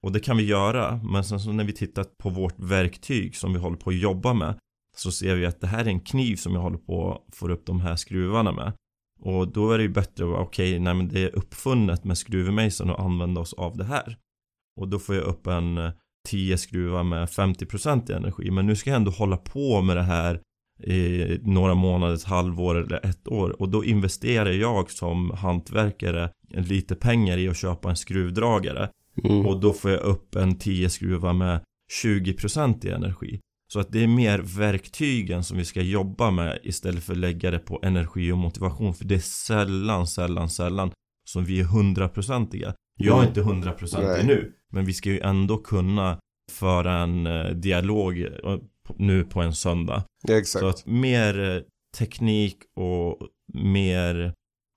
Och 0.02 0.12
det 0.12 0.20
kan 0.20 0.36
vi 0.36 0.44
göra, 0.44 1.00
men 1.04 1.24
sen 1.24 1.40
så 1.40 1.52
när 1.52 1.64
vi 1.64 1.72
tittar 1.72 2.04
på 2.04 2.28
vårt 2.28 2.58
verktyg 2.58 3.36
som 3.36 3.52
vi 3.52 3.58
håller 3.58 3.76
på 3.76 3.90
att 3.90 3.96
jobba 3.96 4.34
med 4.34 4.58
så 4.96 5.12
ser 5.12 5.34
vi 5.34 5.46
att 5.46 5.60
det 5.60 5.66
här 5.66 5.84
är 5.84 5.88
en 5.88 6.00
kniv 6.00 6.36
som 6.36 6.54
jag 6.54 6.60
håller 6.60 6.78
på 6.78 7.12
att 7.28 7.36
få 7.36 7.50
upp 7.50 7.66
de 7.66 7.80
här 7.80 7.96
skruvarna 7.96 8.52
med. 8.52 8.72
Och 9.20 9.48
då 9.48 9.72
är 9.72 9.78
det 9.78 9.84
ju 9.84 9.90
bättre 9.90 10.24
att 10.24 10.30
vara 10.30 10.42
okej, 10.42 10.70
okay, 10.70 10.78
nej 10.78 10.94
men 10.94 11.08
det 11.08 11.20
är 11.20 11.36
uppfunnet 11.36 12.04
med 12.04 12.18
skruvmejseln 12.18 12.90
och 12.90 13.00
använda 13.00 13.40
oss 13.40 13.52
av 13.52 13.76
det 13.76 13.84
här. 13.84 14.18
Och 14.80 14.88
då 14.88 14.98
får 14.98 15.14
jag 15.14 15.24
upp 15.24 15.46
en 15.46 15.78
eh, 15.78 15.92
10 16.28 16.58
skruvar 16.58 17.02
med 17.02 17.28
50% 17.28 18.10
i 18.10 18.14
energi. 18.14 18.50
Men 18.50 18.66
nu 18.66 18.76
ska 18.76 18.90
jag 18.90 18.96
ändå 18.96 19.10
hålla 19.10 19.36
på 19.36 19.82
med 19.82 19.96
det 19.96 20.02
här 20.02 20.40
i 20.82 21.38
några 21.42 21.74
månader, 21.74 22.14
ett 22.14 22.24
halvår 22.24 22.74
eller 22.74 23.06
ett 23.06 23.28
år. 23.28 23.62
Och 23.62 23.68
då 23.68 23.84
investerar 23.84 24.50
jag 24.50 24.90
som 24.90 25.30
hantverkare 25.30 26.30
lite 26.48 26.94
pengar 26.94 27.38
i 27.38 27.48
att 27.48 27.56
köpa 27.56 27.90
en 27.90 27.96
skruvdragare. 27.96 28.88
Mm. 29.24 29.46
och 29.46 29.60
då 29.60 29.72
får 29.72 29.90
jag 29.90 30.00
upp 30.00 30.34
en 30.34 30.58
10 30.58 30.90
skruvar 30.90 31.32
med 31.32 31.60
20% 32.02 32.86
i 32.86 32.90
energi. 32.90 33.40
Så 33.72 33.80
att 33.80 33.92
det 33.92 34.02
är 34.02 34.06
mer 34.06 34.38
verktygen 34.38 35.44
som 35.44 35.58
vi 35.58 35.64
ska 35.64 35.82
jobba 35.82 36.30
med 36.30 36.58
istället 36.62 37.04
för 37.04 37.12
att 37.12 37.18
lägga 37.18 37.50
det 37.50 37.58
på 37.58 37.80
energi 37.82 38.32
och 38.32 38.38
motivation. 38.38 38.94
För 38.94 39.04
det 39.04 39.14
är 39.14 39.18
sällan, 39.18 40.06
sällan, 40.06 40.50
sällan 40.50 40.90
som 41.24 41.44
vi 41.44 41.60
är 41.60 41.64
hundraprocentiga 41.64 42.74
jag 42.96 43.22
är 43.22 43.28
inte 43.28 43.40
hundraprocentig 43.40 44.26
nu 44.26 44.52
men 44.72 44.84
vi 44.84 44.92
ska 44.92 45.10
ju 45.10 45.20
ändå 45.20 45.58
kunna 45.58 46.18
föra 46.52 46.98
en 46.98 47.26
eh, 47.26 47.50
dialog 47.50 48.28
nu 48.96 49.24
på 49.24 49.40
en 49.40 49.54
söndag. 49.54 50.04
Ja, 50.22 50.38
exakt. 50.38 50.60
Så 50.60 50.68
att 50.68 50.86
mer 50.86 51.40
eh, 51.40 51.62
teknik 51.98 52.58
och 52.76 53.18
mer 53.52 54.34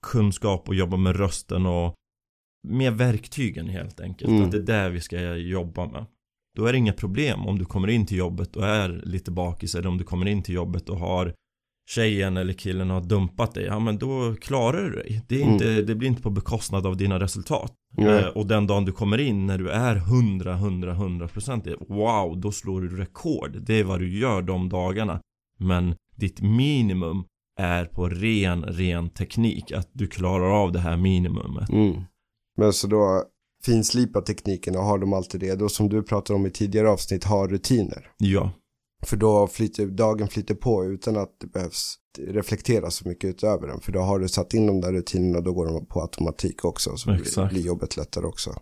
kunskap 0.07 0.69
och 0.69 0.75
jobba 0.75 0.97
med 0.97 1.15
rösten 1.15 1.65
och 1.65 1.95
mer 2.67 2.91
verktygen 2.91 3.69
helt 3.69 3.99
enkelt. 3.99 4.29
Mm. 4.29 4.43
Att 4.43 4.51
det 4.51 4.57
är 4.57 4.61
där 4.61 4.89
vi 4.89 5.01
ska 5.01 5.35
jobba 5.35 5.85
med. 5.85 6.05
Då 6.57 6.65
är 6.65 6.71
det 6.71 6.77
inga 6.77 6.93
problem 6.93 7.45
om 7.45 7.59
du 7.59 7.65
kommer 7.65 7.87
in 7.87 8.05
till 8.05 8.17
jobbet 8.17 8.55
och 8.55 8.67
är 8.67 8.89
lite 8.89 9.31
bakis 9.31 9.75
eller 9.75 9.87
om 9.87 9.97
du 9.97 10.03
kommer 10.03 10.25
in 10.25 10.43
till 10.43 10.55
jobbet 10.55 10.89
och 10.89 10.97
har 10.97 11.33
tjejen 11.87 12.37
eller 12.37 12.53
killen 12.53 12.89
har 12.89 13.01
dumpat 13.01 13.53
dig, 13.53 13.65
ja 13.65 13.79
men 13.79 13.97
då 13.97 14.35
klarar 14.41 14.83
du 14.83 14.95
dig. 14.95 15.21
Det, 15.27 15.35
är 15.35 15.41
mm. 15.41 15.53
inte, 15.53 15.81
det 15.81 15.95
blir 15.95 16.09
inte 16.09 16.21
på 16.21 16.29
bekostnad 16.29 16.85
av 16.85 16.97
dina 16.97 17.19
resultat. 17.19 17.73
Eh, 17.97 18.27
och 18.27 18.47
den 18.47 18.67
dagen 18.67 18.85
du 18.85 18.91
kommer 18.91 19.17
in 19.17 19.47
när 19.47 19.57
du 19.57 19.69
är 19.69 19.95
100, 19.95 20.53
100, 20.53 20.91
100 20.91 21.27
procent, 21.27 21.67
wow, 21.87 22.39
då 22.41 22.51
slår 22.51 22.81
du 22.81 22.97
rekord. 22.97 23.61
Det 23.61 23.79
är 23.79 23.83
vad 23.83 23.99
du 23.99 24.19
gör 24.19 24.41
de 24.41 24.69
dagarna. 24.69 25.21
Men 25.59 25.95
ditt 26.15 26.41
minimum 26.41 27.23
är 27.59 27.85
på 27.85 28.09
ren, 28.09 28.63
ren 28.63 29.09
teknik. 29.09 29.71
Att 29.71 29.89
du 29.93 30.07
klarar 30.07 30.63
av 30.63 30.71
det 30.71 30.79
här 30.79 30.97
minimumet. 30.97 31.69
Mm. 31.69 32.01
Men 32.57 32.73
så 32.73 32.87
då 32.87 33.23
finslipa 33.65 34.21
tekniken 34.21 34.75
och 34.75 34.83
har 34.83 34.97
dem 34.97 35.13
alltid 35.13 35.43
redo 35.43 35.69
som 35.69 35.89
du 35.89 36.03
pratade 36.03 36.39
om 36.39 36.45
i 36.45 36.49
tidigare 36.49 36.89
avsnitt, 36.89 37.23
ha 37.23 37.47
rutiner. 37.47 38.11
Ja. 38.17 38.51
För 39.05 39.17
då 39.17 39.47
flyter 39.47 39.85
dagen 39.85 40.27
flyter 40.27 40.55
på 40.55 40.85
utan 40.85 41.17
att 41.17 41.35
det 41.39 41.47
behövs 41.47 41.95
reflektera 42.19 42.91
så 42.91 43.07
mycket 43.07 43.29
utöver 43.29 43.67
den. 43.67 43.79
För 43.79 43.91
då 43.91 43.99
har 43.99 44.19
du 44.19 44.27
satt 44.27 44.53
in 44.53 44.67
de 44.67 44.81
där 44.81 44.93
rutinerna, 44.93 45.41
då 45.41 45.53
går 45.53 45.65
de 45.65 45.85
på 45.85 46.01
automatik 46.01 46.65
också. 46.65 46.97
Så 46.97 47.11
Exakt. 47.11 47.53
blir 47.53 47.61
jobbet 47.61 47.97
lättare 47.97 48.25
också. 48.25 48.55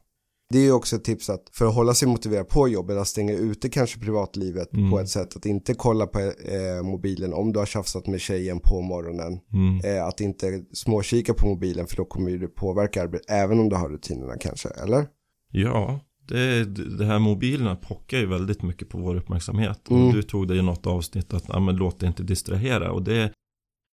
Det 0.50 0.60
är 0.60 0.72
också 0.72 0.96
ett 0.96 1.04
tips 1.04 1.30
att 1.30 1.50
för 1.52 1.66
att 1.66 1.76
hålla 1.76 1.94
sig 1.94 2.08
motiverad 2.08 2.50
på 2.50 2.68
jobbet, 2.68 2.98
att 2.98 3.08
stänga 3.08 3.34
ute 3.34 3.70
kanske 3.70 4.00
privatlivet 4.00 4.74
mm. 4.74 4.92
på 4.92 5.00
ett 5.00 5.10
sätt. 5.10 5.36
Att 5.36 5.46
inte 5.46 5.74
kolla 5.74 6.08
på 6.08 6.20
eh, 6.20 6.84
mobilen 6.84 7.34
om 7.34 7.54
du 7.54 7.60
har 7.60 7.66
tjafsat 7.66 8.08
med 8.08 8.22
tjejen 8.22 8.60
på 8.60 8.82
morgonen. 8.82 9.40
Mm. 9.54 9.98
Eh, 9.98 10.06
att 10.06 10.22
inte 10.22 10.64
småkika 10.74 11.34
på 11.34 11.48
mobilen 11.48 11.88
för 11.88 11.98
då 11.98 12.06
kommer 12.06 12.32
det 12.32 12.48
påverka 12.48 13.04
arbetet, 13.04 13.30
även 13.30 13.60
om 13.60 13.70
du 13.70 13.76
har 13.76 13.90
rutinerna 13.90 14.38
kanske, 14.38 14.70
eller? 14.70 15.08
Ja, 15.52 16.00
det, 16.28 16.64
det 16.98 17.06
här 17.06 17.20
mobilerna 17.20 17.76
pockar 17.76 18.18
ju 18.18 18.26
väldigt 18.26 18.62
mycket 18.64 18.90
på 18.90 18.98
vår 18.98 19.16
uppmärksamhet. 19.16 19.90
Mm. 19.90 20.08
Och 20.08 20.14
du 20.14 20.24
tog 20.24 20.48
det 20.48 20.56
i 20.56 20.62
något 20.62 20.88
avsnitt 20.88 21.34
att, 21.34 21.46
ja 21.48 21.60
men 21.60 21.76
låt 21.76 22.00
det 22.00 22.08
inte 22.08 22.24
distrahera. 22.24 22.92
Och 22.92 23.04
det, 23.04 23.32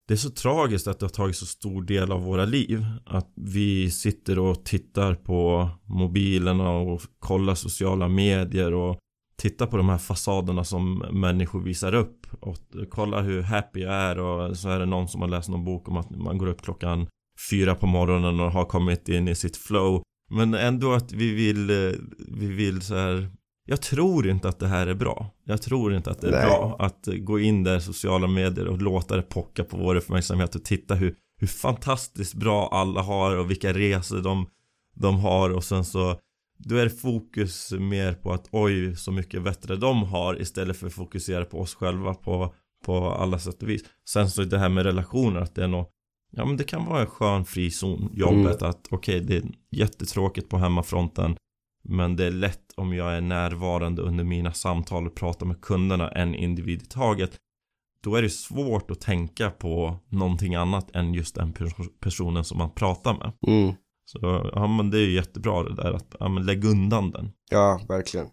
det 0.08 0.14
är 0.14 0.18
så 0.18 0.30
tragiskt 0.30 0.88
att 0.88 1.00
det 1.00 1.06
har 1.06 1.10
tagit 1.10 1.36
så 1.36 1.46
stor 1.46 1.82
del 1.82 2.12
av 2.12 2.24
våra 2.24 2.46
liv. 2.46 2.86
Att 3.06 3.32
vi 3.36 3.92
sitter 3.92 4.40
och 4.40 4.66
tittar 4.66 5.16
på 5.16 5.70
mobilerna 5.84 6.70
och 6.72 7.02
kollar 7.20 7.56
sociala 7.56 8.08
medier 8.08 8.74
och 8.74 8.98
tittar 9.42 9.68
på 9.68 9.78
de 9.78 9.90
här 9.90 9.98
fasaderna 9.98 10.64
som 10.64 11.06
människor 11.12 11.62
visar 11.62 11.94
upp. 11.94 12.28
Och 12.40 12.58
kolla 12.90 13.22
hur 13.22 13.42
happy 13.42 13.80
jag 13.80 13.94
är 13.94 14.20
och 14.20 14.58
så 14.58 14.70
är 14.70 14.80
det 14.80 14.86
någon 14.86 15.08
som 15.08 15.22
har 15.22 15.28
läst 15.28 15.50
någon 15.50 15.66
bok 15.66 15.90
om 15.90 15.98
att 15.98 16.10
man 16.10 16.38
går 16.38 16.48
upp 16.48 16.62
klockan 16.62 17.08
fyra 17.50 17.76
på 17.76 17.88
morgonen 17.88 18.40
och 18.40 18.52
har 18.52 18.66
kommit 18.66 19.10
in 19.10 19.28
i 19.28 19.36
sitt 19.36 19.58
flow. 19.58 20.04
Men 20.32 20.54
ändå 20.54 20.94
att 20.94 21.12
vi 21.12 21.34
vill, 21.34 21.70
eh, 21.70 21.92
vi 22.28 22.48
vill 22.48 22.82
så 22.82 22.96
här 22.96 23.32
jag 23.66 23.82
tror 23.82 24.30
inte 24.30 24.50
att 24.50 24.60
det 24.60 24.68
här 24.68 24.88
är 24.88 24.94
bra. 24.94 25.30
Jag 25.44 25.62
tror 25.62 25.94
inte 25.94 26.12
att 26.12 26.22
det 26.22 26.28
är 26.28 26.32
Nej. 26.32 26.46
bra 26.46 26.76
att 26.80 27.08
gå 27.20 27.40
in 27.40 27.64
där 27.64 27.78
i 27.78 27.82
sociala 27.82 28.28
medier 28.28 28.68
och 28.68 28.82
låta 28.82 29.16
det 29.16 29.22
pocka 29.22 29.64
på 29.64 29.78
vår 29.78 29.96
uppmärksamhet 29.96 30.56
och 30.56 30.64
titta 30.64 30.96
hur, 30.96 31.16
hur 31.38 31.48
fantastiskt 31.48 32.34
bra 32.34 32.70
alla 32.72 33.02
har 33.02 33.38
och 33.38 33.52
vilka 33.52 33.74
resor 33.74 34.22
de, 34.22 34.48
de 34.96 35.20
har 35.20 35.50
och 35.50 35.64
sen 35.64 35.86
så 35.86 36.20
då 36.58 36.76
är 36.76 36.90
fokus 36.90 37.72
mer 37.72 38.14
på 38.14 38.34
att 38.34 38.48
oj 38.52 38.96
så 38.96 39.12
mycket 39.12 39.44
bättre 39.44 39.76
de 39.76 40.04
har 40.04 40.42
istället 40.42 40.78
för 40.78 40.88
att 40.88 40.94
fokusera 40.94 41.46
på 41.46 41.60
oss 41.60 41.76
själva 41.76 42.14
på, 42.14 42.56
på 42.86 43.10
alla 43.10 43.40
sätt 43.40 43.64
och 43.64 43.70
vis. 43.70 43.84
Sen 44.10 44.30
så 44.30 44.44
det 44.44 44.58
här 44.58 44.70
med 44.70 44.86
relationer 44.86 45.42
att 45.42 45.56
det 45.56 45.64
är 45.64 45.68
något 45.68 45.92
Ja 46.32 46.46
men 46.46 46.58
det 46.58 46.64
kan 46.64 46.86
vara 46.86 47.02
en 47.02 47.08
skön 47.08 47.46
frizon 47.46 48.10
jobbet 48.14 48.62
mm. 48.62 48.70
att 48.70 48.88
okej 48.90 49.16
okay, 49.16 49.20
det 49.20 49.36
är 49.36 49.44
jättetråkigt 49.72 50.50
på 50.50 50.58
hemmafronten 50.58 51.36
men 51.84 52.16
det 52.16 52.26
är 52.26 52.32
lätt 52.32 52.74
om 52.76 52.94
jag 52.94 53.14
är 53.14 53.22
närvarande 53.22 54.02
under 54.02 54.24
mina 54.24 54.54
samtal 54.54 55.08
och 55.08 55.16
pratar 55.16 55.46
med 55.46 55.62
kunderna 55.62 56.12
en 56.12 56.36
individ 56.36 56.82
i 56.82 56.86
taget. 56.86 57.32
Då 58.04 58.16
är 58.16 58.22
det 58.22 58.30
svårt 58.30 58.92
att 58.92 59.02
tänka 59.02 59.52
på 59.52 59.96
någonting 60.10 60.56
annat 60.56 60.96
än 60.96 61.14
just 61.14 61.36
den 61.36 61.54
personen 62.00 62.44
som 62.44 62.58
man 62.58 62.72
pratar 62.72 63.14
med. 63.14 63.32
Mm. 63.48 63.76
Så 64.06 64.50
ja 64.54 64.68
men 64.68 64.90
det 64.92 64.98
är 64.98 65.02
ju 65.02 65.14
jättebra 65.14 65.64
det 65.64 65.76
där 65.76 65.94
att 65.94 66.16
ja, 66.20 66.30
men 66.30 66.46
lägg 66.46 66.66
undan 66.66 67.12
den. 67.12 67.32
Ja, 67.50 67.82
verkligen. 67.88 68.28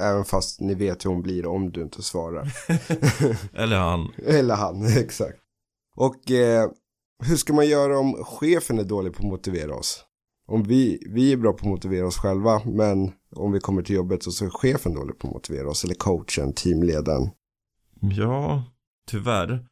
Även 0.00 0.24
fast 0.24 0.60
ni 0.60 0.74
vet 0.74 1.04
hur 1.04 1.10
hon 1.10 1.22
blir 1.22 1.46
om 1.46 1.72
du 1.72 1.82
inte 1.82 2.02
svarar. 2.02 2.52
Eller 3.52 3.78
han. 3.78 4.12
Eller 4.26 4.54
han, 4.54 4.86
exakt. 4.98 5.38
Och 5.96 6.30
eh, 6.30 6.70
hur 7.24 7.36
ska 7.36 7.52
man 7.52 7.68
göra 7.68 7.98
om 7.98 8.24
chefen 8.24 8.78
är 8.78 8.84
dålig 8.84 9.12
på 9.12 9.18
att 9.18 9.30
motivera 9.30 9.74
oss? 9.74 10.04
om 10.48 10.62
vi, 10.62 11.02
vi 11.06 11.32
är 11.32 11.36
bra 11.36 11.52
på 11.52 11.58
att 11.58 11.70
motivera 11.70 12.06
oss 12.06 12.18
själva, 12.18 12.62
men 12.64 13.12
om 13.36 13.52
vi 13.52 13.60
kommer 13.60 13.82
till 13.82 13.96
jobbet 13.96 14.22
så 14.22 14.44
är 14.44 14.50
chefen 14.50 14.94
dålig 14.94 15.18
på 15.18 15.28
att 15.28 15.34
motivera 15.34 15.68
oss, 15.68 15.84
eller 15.84 15.94
coachen, 15.94 16.52
teamledaren. 16.54 17.30
Ja, 18.00 18.64
tyvärr 19.06 19.66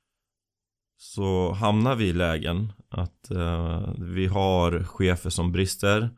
så 0.98 1.52
hamnar 1.52 1.96
vi 1.96 2.08
i 2.08 2.12
lägen 2.12 2.72
att 2.88 3.30
eh, 3.30 3.94
vi 3.98 4.26
har 4.26 4.84
chefer 4.84 5.30
som 5.30 5.52
brister. 5.52 6.10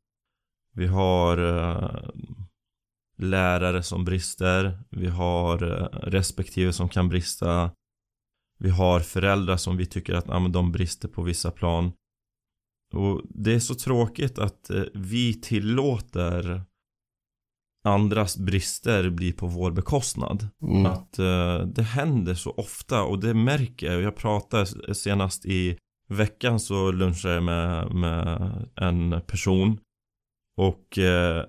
Vi 0.75 0.87
har 0.87 1.39
eh, 1.39 2.11
lärare 3.19 3.83
som 3.83 4.05
brister. 4.05 4.79
Vi 4.91 5.09
har 5.09 5.63
eh, 5.63 5.99
respektive 6.03 6.73
som 6.73 6.89
kan 6.89 7.09
brista. 7.09 7.71
Vi 8.59 8.71
har 8.71 9.01
föräldrar 9.01 9.57
som 9.57 9.77
vi 9.77 9.87
tycker 9.87 10.15
att 10.15 10.29
ah, 10.29 10.49
de 10.49 10.73
brister 10.73 11.09
på 11.09 11.23
vissa 11.23 11.51
plan. 11.51 11.93
Och 12.95 13.23
det 13.29 13.55
är 13.55 13.59
så 13.59 13.75
tråkigt 13.75 14.39
att 14.39 14.71
eh, 14.71 14.83
vi 14.95 15.35
tillåter 15.35 16.63
andras 17.85 18.37
brister 18.37 19.11
bli 19.11 19.33
på 19.33 19.47
vår 19.47 19.71
bekostnad. 19.71 20.49
Mm. 20.63 20.87
Att 20.87 21.19
uh, 21.19 21.67
det 21.67 21.83
händer 21.83 22.35
så 22.35 22.51
ofta 22.51 23.03
och 23.03 23.19
det 23.21 23.35
märker 23.35 23.93
jag. 23.93 24.03
Jag 24.03 24.17
pratade 24.17 24.95
senast 24.95 25.47
i 25.47 25.79
veckan 26.09 26.61
så 26.61 26.93
lunchade 26.93 27.35
jag 27.35 27.43
med, 27.43 27.95
med 27.95 28.53
en 28.77 29.21
person. 29.27 29.81
Och 30.57 30.99
uh, 30.99 31.45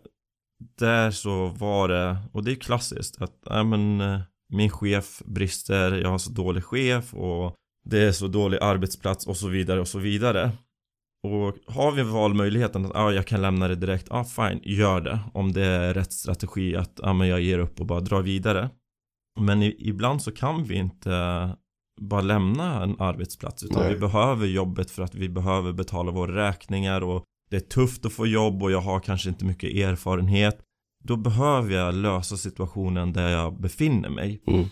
där 0.77 1.11
så 1.11 1.47
var 1.47 1.87
det, 1.87 2.17
och 2.31 2.43
det 2.43 2.51
är 2.51 2.55
klassiskt, 2.55 3.21
att 3.21 3.47
äh, 3.47 3.63
men, 3.63 4.01
uh, 4.01 4.21
min 4.49 4.69
chef 4.69 5.21
brister, 5.25 5.91
jag 5.91 6.09
har 6.09 6.17
så 6.17 6.31
dålig 6.31 6.63
chef 6.63 7.13
och 7.13 7.55
det 7.85 8.03
är 8.03 8.11
så 8.11 8.27
dålig 8.27 8.57
arbetsplats 8.61 9.27
och 9.27 9.37
så 9.37 9.47
vidare 9.47 9.79
och 9.79 9.87
så 9.87 9.99
vidare. 9.99 10.51
Och 11.23 11.73
har 11.73 11.91
vi 11.91 12.03
valmöjligheten 12.03 12.85
att 12.85 12.95
ah, 12.95 13.11
jag 13.11 13.27
kan 13.27 13.41
lämna 13.41 13.67
det 13.67 13.75
direkt, 13.75 14.07
ja 14.09 14.19
ah, 14.19 14.23
fine, 14.23 14.61
gör 14.63 15.01
det. 15.01 15.19
Om 15.33 15.53
det 15.53 15.65
är 15.65 15.93
rätt 15.93 16.13
strategi 16.13 16.75
att 16.75 16.99
ah, 17.03 17.13
men 17.13 17.27
jag 17.27 17.41
ger 17.41 17.59
upp 17.59 17.79
och 17.79 17.85
bara 17.85 17.99
drar 17.99 18.21
vidare. 18.21 18.69
Men 19.39 19.63
i, 19.63 19.75
ibland 19.79 20.21
så 20.21 20.31
kan 20.31 20.63
vi 20.63 20.75
inte 20.75 21.09
bara 22.01 22.21
lämna 22.21 22.83
en 22.83 22.95
arbetsplats 22.99 23.63
utan 23.63 23.81
Nej. 23.81 23.93
vi 23.93 23.99
behöver 23.99 24.47
jobbet 24.47 24.91
för 24.91 25.03
att 25.03 25.15
vi 25.15 25.29
behöver 25.29 25.73
betala 25.73 26.11
våra 26.11 26.47
räkningar 26.47 27.01
och 27.01 27.23
det 27.49 27.55
är 27.55 27.59
tufft 27.59 28.05
att 28.05 28.13
få 28.13 28.27
jobb 28.27 28.63
och 28.63 28.71
jag 28.71 28.81
har 28.81 28.99
kanske 28.99 29.29
inte 29.29 29.45
mycket 29.45 29.75
erfarenhet. 29.75 30.59
Då 31.03 31.17
behöver 31.17 31.75
jag 31.75 31.95
lösa 31.95 32.37
situationen 32.37 33.13
där 33.13 33.29
jag 33.29 33.61
befinner 33.61 34.09
mig. 34.09 34.43
Mm. 34.47 34.65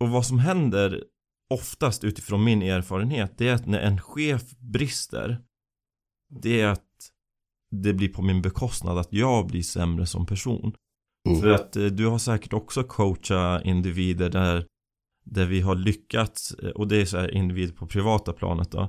Och 0.00 0.08
vad 0.08 0.26
som 0.26 0.38
händer 0.38 1.04
oftast 1.50 2.04
utifrån 2.04 2.44
min 2.44 2.62
erfarenhet 2.62 3.38
det 3.38 3.48
är 3.48 3.54
att 3.54 3.66
när 3.66 3.80
en 3.80 4.00
chef 4.00 4.50
brister 4.58 5.40
det 6.40 6.60
är 6.60 6.66
att 6.66 6.88
det 7.70 7.92
blir 7.92 8.08
på 8.08 8.22
min 8.22 8.42
bekostnad 8.42 8.98
att 8.98 9.12
jag 9.12 9.46
blir 9.46 9.62
sämre 9.62 10.06
som 10.06 10.26
person. 10.26 10.74
Mm. 11.28 11.40
För 11.40 11.48
att 11.48 11.76
eh, 11.76 11.84
du 11.84 12.06
har 12.06 12.18
säkert 12.18 12.52
också 12.52 12.84
coachat 12.84 13.64
individer 13.64 14.30
där, 14.30 14.66
där 15.24 15.46
vi 15.46 15.60
har 15.60 15.74
lyckats, 15.74 16.54
eh, 16.54 16.70
och 16.70 16.88
det 16.88 16.96
är 16.96 17.04
så 17.04 17.18
här 17.18 17.34
individer 17.34 17.74
på 17.74 17.86
privata 17.86 18.32
planet 18.32 18.70
då, 18.70 18.88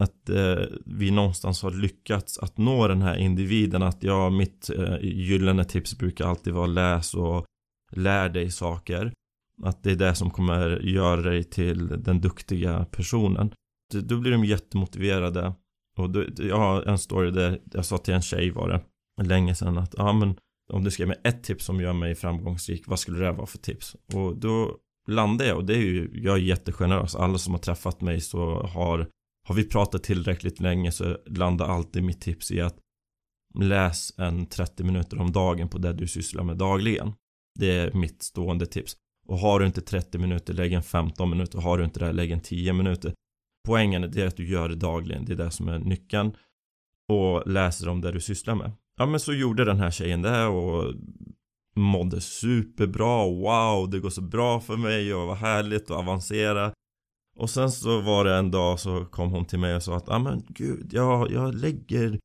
att 0.00 0.28
eh, 0.28 0.64
vi 0.86 1.10
någonstans 1.10 1.62
har 1.62 1.70
lyckats 1.70 2.38
att 2.38 2.58
nå 2.58 2.88
den 2.88 3.02
här 3.02 3.16
individen 3.16 3.82
att 3.82 4.02
ja, 4.02 4.30
mitt 4.30 4.70
eh, 4.70 4.96
gyllene 5.02 5.64
tips 5.64 5.98
brukar 5.98 6.26
alltid 6.26 6.52
vara 6.52 6.66
läs 6.66 7.14
och 7.14 7.46
lär 7.92 8.28
dig 8.28 8.50
saker. 8.50 9.12
Att 9.62 9.82
det 9.82 9.90
är 9.90 9.96
det 9.96 10.14
som 10.14 10.30
kommer 10.30 10.80
göra 10.80 11.20
dig 11.20 11.44
till 11.44 12.02
den 12.02 12.20
duktiga 12.20 12.84
personen. 12.84 13.52
Då 13.92 14.18
blir 14.18 14.32
de 14.32 14.44
jättemotiverade 14.44 15.54
och 15.96 16.10
då, 16.10 16.24
jag 16.38 16.56
har 16.56 16.82
en 16.82 16.98
story 16.98 17.30
där 17.30 17.60
jag 17.72 17.84
sa 17.84 17.98
till 17.98 18.14
en 18.14 18.22
tjej 18.22 18.50
var 18.50 18.68
det 18.68 18.82
länge 19.24 19.54
sedan 19.54 19.78
att 19.78 19.94
ja 19.96 20.12
men 20.12 20.36
om 20.72 20.84
du 20.84 20.90
ska 20.90 21.02
ge 21.02 21.06
mig 21.06 21.20
ett 21.24 21.42
tips 21.42 21.64
som 21.64 21.80
gör 21.80 21.92
mig 21.92 22.14
framgångsrik, 22.14 22.82
vad 22.86 22.98
skulle 22.98 23.18
det 23.18 23.32
vara 23.32 23.46
för 23.46 23.58
tips? 23.58 23.96
Och 24.14 24.36
då 24.36 24.76
landade 25.08 25.50
jag 25.50 25.58
och 25.58 25.64
det 25.64 25.74
är 25.74 25.82
ju, 25.82 26.10
jag 26.14 26.34
är 26.36 26.40
jättegenerös. 26.40 27.14
Alla 27.14 27.38
som 27.38 27.54
har 27.54 27.58
träffat 27.58 28.00
mig 28.00 28.20
så 28.20 28.62
har, 28.62 29.08
har 29.50 29.54
vi 29.54 29.64
pratat 29.64 30.02
tillräckligt 30.02 30.60
länge 30.60 30.92
så 30.92 31.18
landar 31.26 31.68
alltid 31.68 32.04
mitt 32.04 32.20
tips 32.20 32.50
i 32.50 32.60
att 32.60 32.78
läs 33.58 34.18
en 34.18 34.46
30 34.46 34.84
minuter 34.84 35.20
om 35.20 35.32
dagen 35.32 35.68
på 35.68 35.78
det 35.78 35.92
du 35.92 36.06
sysslar 36.06 36.44
med 36.44 36.56
dagligen. 36.56 37.12
Det 37.58 37.70
är 37.70 37.92
mitt 37.92 38.22
stående 38.22 38.66
tips. 38.66 38.96
Och 39.28 39.38
har 39.38 39.60
du 39.60 39.66
inte 39.66 39.80
30 39.80 40.18
minuter, 40.18 40.54
lägg 40.54 40.72
en 40.72 40.82
15 40.82 41.30
minuter. 41.30 41.58
Har 41.58 41.78
du 41.78 41.84
inte 41.84 42.00
det, 42.00 42.12
lägg 42.12 42.30
en 42.30 42.40
10 42.40 42.72
minuter. 42.72 43.14
Poängen 43.68 44.04
är 44.04 44.26
att 44.26 44.36
du 44.36 44.48
gör 44.48 44.68
det 44.68 44.76
dagligen, 44.76 45.24
det 45.24 45.32
är 45.32 45.36
det 45.36 45.50
som 45.50 45.68
är 45.68 45.78
nyckeln. 45.78 46.32
Och 47.08 47.46
läser 47.46 47.88
om 47.88 48.00
det 48.00 48.12
du 48.12 48.20
sysslar 48.20 48.54
med. 48.54 48.72
Ja 48.98 49.06
men 49.06 49.20
så 49.20 49.32
gjorde 49.32 49.64
den 49.64 49.78
här 49.78 49.90
tjejen 49.90 50.22
det 50.22 50.46
och 50.46 50.94
mådde 51.76 52.20
superbra, 52.20 53.24
wow 53.24 53.90
det 53.90 54.00
går 54.00 54.10
så 54.10 54.22
bra 54.22 54.60
för 54.60 54.76
mig 54.76 55.14
och 55.14 55.26
vad 55.26 55.36
härligt 55.36 55.90
och 55.90 55.96
avancera. 55.96 56.72
Och 57.40 57.50
sen 57.50 57.70
så 57.70 58.00
var 58.00 58.24
det 58.24 58.36
en 58.36 58.50
dag 58.50 58.80
så 58.80 59.04
kom 59.04 59.30
hon 59.30 59.44
till 59.44 59.58
mig 59.58 59.76
och 59.76 59.82
sa 59.82 59.96
att 59.96 60.06
ja 60.06 60.18
men 60.18 60.42
gud, 60.48 60.92
jag, 60.92 61.30
jag 61.30 61.54
lägger 61.54 62.20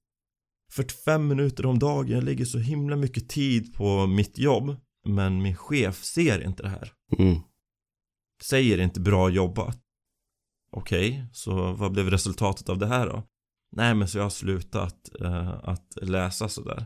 45 0.72 1.28
minuter 1.28 1.66
om 1.66 1.80
dagen, 1.80 2.10
jag 2.10 2.24
lägger 2.24 2.46
så 2.46 2.58
himla 2.58 2.96
mycket 2.96 3.30
tid 3.30 3.74
på 3.74 4.08
mitt 4.08 4.38
jobb. 4.38 4.76
Men 5.08 5.42
min 5.42 5.56
chef 5.56 6.04
ser 6.04 6.44
inte 6.44 6.64
det 6.64 6.70
här. 6.70 6.92
Mm. 7.18 7.40
Säger 8.44 8.78
inte 8.78 9.00
bra 9.00 9.30
jobbat. 9.30 9.80
Okej, 10.72 11.10
okay, 11.10 11.26
så 11.32 11.74
vad 11.74 11.92
blev 11.92 12.10
resultatet 12.10 12.70
av 12.70 12.78
det 12.78 12.88
här 12.88 13.08
då? 13.08 13.24
Nej 13.72 13.96
men 13.96 14.08
så 14.08 14.18
jag 14.18 14.24
har 14.26 14.30
slutat 14.30 15.10
uh, 15.22 15.70
att 15.70 15.98
läsa 16.02 16.50
sådär. 16.50 16.86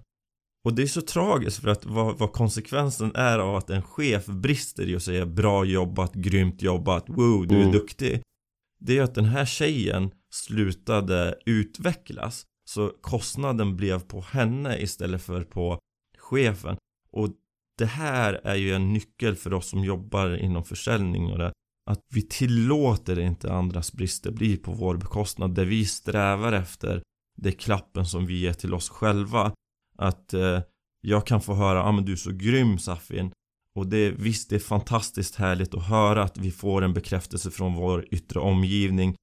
Och 0.65 0.73
det 0.73 0.81
är 0.81 0.87
så 0.87 1.01
tragiskt 1.01 1.61
för 1.61 1.69
att 1.69 1.85
vad, 1.85 2.17
vad, 2.17 2.31
konsekvensen 2.31 3.11
är 3.15 3.39
av 3.39 3.55
att 3.55 3.69
en 3.69 3.81
chef 3.81 4.25
brister 4.25 4.89
i 4.89 4.95
att 4.95 5.03
säga 5.03 5.25
bra 5.25 5.65
jobbat, 5.65 6.13
grymt 6.13 6.61
jobbat, 6.61 7.09
wow, 7.09 7.47
du 7.47 7.55
är 7.55 7.61
mm. 7.61 7.71
duktig. 7.71 8.21
Det 8.79 8.97
är 8.97 9.03
att 9.03 9.15
den 9.15 9.25
här 9.25 9.45
tjejen 9.45 10.11
slutade 10.33 11.35
utvecklas. 11.45 12.45
Så 12.69 12.91
kostnaden 13.01 13.77
blev 13.77 13.99
på 13.99 14.21
henne 14.21 14.81
istället 14.81 15.21
för 15.21 15.43
på 15.43 15.79
chefen. 16.17 16.77
Och 17.11 17.29
det 17.77 17.85
här 17.85 18.33
är 18.33 18.55
ju 18.55 18.73
en 18.73 18.93
nyckel 18.93 19.35
för 19.35 19.53
oss 19.53 19.69
som 19.69 19.83
jobbar 19.83 20.37
inom 20.37 20.63
försäljning 20.63 21.31
och 21.31 21.37
det. 21.37 21.51
Att 21.89 21.99
vi 22.13 22.21
tillåter 22.21 23.19
inte 23.19 23.53
andras 23.53 23.93
brister 23.93 24.31
bli 24.31 24.57
på 24.57 24.71
vår 24.71 24.97
bekostnad. 24.97 25.55
Där 25.55 25.65
vi 25.65 25.85
strävar 25.85 26.53
efter 26.53 27.01
det 27.37 27.51
klappen 27.51 28.05
som 28.05 28.25
vi 28.25 28.39
ger 28.39 28.53
till 28.53 28.73
oss 28.73 28.89
själva. 28.89 29.53
Att 29.99 30.33
eh, 30.33 30.59
jag 31.01 31.27
kan 31.27 31.41
få 31.41 31.53
höra, 31.53 31.77
ja 31.77 31.83
ah, 31.83 31.91
men 31.91 32.05
du 32.05 32.11
är 32.11 32.15
så 32.15 32.31
grym 32.31 32.77
Safin. 32.77 33.31
Och 33.75 33.87
det, 33.87 34.11
visst 34.11 34.49
det 34.49 34.55
är 34.55 34.59
fantastiskt 34.59 35.35
härligt 35.35 35.73
att 35.73 35.87
höra 35.87 36.23
att 36.23 36.37
vi 36.37 36.51
får 36.51 36.81
en 36.81 36.93
bekräftelse 36.93 37.51
från 37.51 37.73
vår 37.73 38.05
yttre 38.11 38.39
omgivning. 38.39 39.15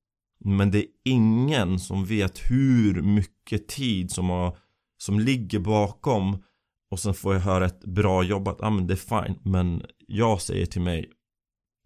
Men 0.45 0.71
det 0.71 0.78
är 0.78 0.87
ingen 1.04 1.78
som 1.78 2.04
vet 2.04 2.50
hur 2.50 3.02
mycket 3.02 3.68
tid 3.68 4.11
som, 4.11 4.28
har, 4.28 4.56
som 5.02 5.21
ligger 5.21 5.59
bakom 5.59 6.42
och 6.90 7.00
sen 7.00 7.14
får 7.14 7.35
jag 7.35 7.40
höra 7.40 7.66
ett 7.66 7.85
bra 7.85 8.23
jobbat, 8.23 8.56
ja 8.61 8.66
ah, 8.66 8.71
men 8.71 8.87
det 8.87 8.95
är 8.95 9.25
fine. 9.25 9.38
Men 9.42 9.83
jag 10.06 10.40
säger 10.40 10.66
till 10.66 10.80
mig, 10.80 11.11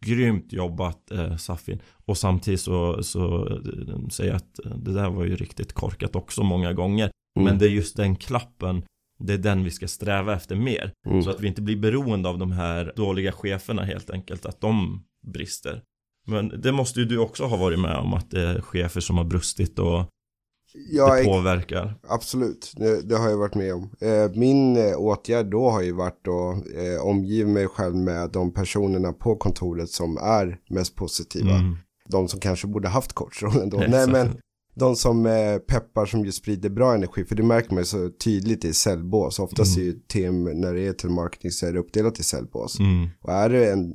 grymt 0.06 0.52
jobbat 0.52 1.10
eh, 1.10 1.36
Safin. 1.36 1.82
Och 2.06 2.18
samtidigt 2.18 2.60
så, 2.60 3.02
så 3.02 3.48
eh, 3.48 4.08
säger 4.08 4.30
jag 4.30 4.36
att 4.36 4.66
eh, 4.66 4.76
det 4.76 4.92
där 4.92 5.10
var 5.10 5.24
ju 5.24 5.36
riktigt 5.36 5.72
korkat 5.72 6.16
också 6.16 6.42
många 6.42 6.72
gånger. 6.72 7.10
Mm. 7.36 7.48
Men 7.48 7.58
det 7.58 7.66
är 7.66 7.70
just 7.70 7.96
den 7.96 8.16
klappen, 8.16 8.82
det 9.18 9.32
är 9.32 9.38
den 9.38 9.64
vi 9.64 9.70
ska 9.70 9.88
sträva 9.88 10.34
efter 10.34 10.56
mer. 10.56 10.92
Mm. 11.06 11.22
Så 11.22 11.30
att 11.30 11.40
vi 11.40 11.48
inte 11.48 11.62
blir 11.62 11.76
beroende 11.76 12.28
av 12.28 12.38
de 12.38 12.52
här 12.52 12.92
dåliga 12.96 13.32
cheferna 13.32 13.84
helt 13.84 14.10
enkelt, 14.10 14.46
att 14.46 14.60
de 14.60 15.04
brister. 15.26 15.82
Men 16.26 16.60
det 16.60 16.72
måste 16.72 17.00
ju 17.00 17.06
du 17.06 17.18
också 17.18 17.44
ha 17.44 17.56
varit 17.56 17.78
med 17.78 17.96
om 17.96 18.14
att 18.14 18.30
det 18.30 18.40
är 18.40 18.60
chefer 18.60 19.00
som 19.00 19.18
har 19.18 19.24
brustit 19.24 19.78
och 19.78 20.04
ja, 20.90 21.14
det 21.14 21.24
påverkar. 21.24 21.94
Absolut, 22.08 22.72
det, 22.76 23.08
det, 23.08 23.16
har 23.16 23.28
jag 23.28 23.38
varit 23.38 23.54
med 23.54 23.74
om. 23.74 23.90
Eh, 24.00 24.30
min 24.34 24.76
eh, 24.76 24.96
åtgärd 24.96 25.46
då 25.46 25.70
har 25.70 25.82
ju 25.82 25.92
varit 25.92 26.28
att 26.28 26.76
eh, 26.76 27.06
omgiva 27.06 27.48
mig 27.48 27.68
själv 27.68 27.96
med 27.96 28.30
de 28.30 28.52
personerna 28.52 29.12
på 29.12 29.36
kontoret 29.36 29.90
som 29.90 30.16
är 30.16 30.58
mest 30.70 30.94
positiva. 30.94 31.54
Mm. 31.54 31.76
De 32.08 32.28
som 32.28 32.40
kanske 32.40 32.66
borde 32.66 32.88
haft 32.88 33.12
coachrollen 33.12 33.70
då. 33.70 33.76
Nej, 33.76 34.08
men 34.08 34.38
de 34.80 34.96
som 34.96 35.26
eh, 35.26 35.58
peppar 35.58 36.06
som 36.06 36.24
just 36.24 36.38
sprider 36.38 36.68
bra 36.68 36.94
energi. 36.94 37.24
För 37.24 37.34
det 37.34 37.42
märker 37.42 37.70
man 37.70 37.78
ju 37.78 37.84
så 37.84 38.10
tydligt 38.24 38.64
i 38.64 38.74
cellbås. 38.74 39.38
Oftast 39.38 39.76
mm. 39.76 39.88
är 39.88 39.92
ju 39.92 40.00
team 40.08 40.44
när 40.44 40.74
det 40.74 40.80
är 40.80 40.92
till 40.92 41.10
marketing 41.10 41.50
så 41.50 41.66
är 41.66 41.72
det 41.72 41.78
uppdelat 41.78 42.20
i 42.20 42.22
cellbås. 42.22 42.78
Mm. 42.78 43.08
Och 43.20 43.32
är 43.32 43.48
det 43.48 43.72
en 43.72 43.94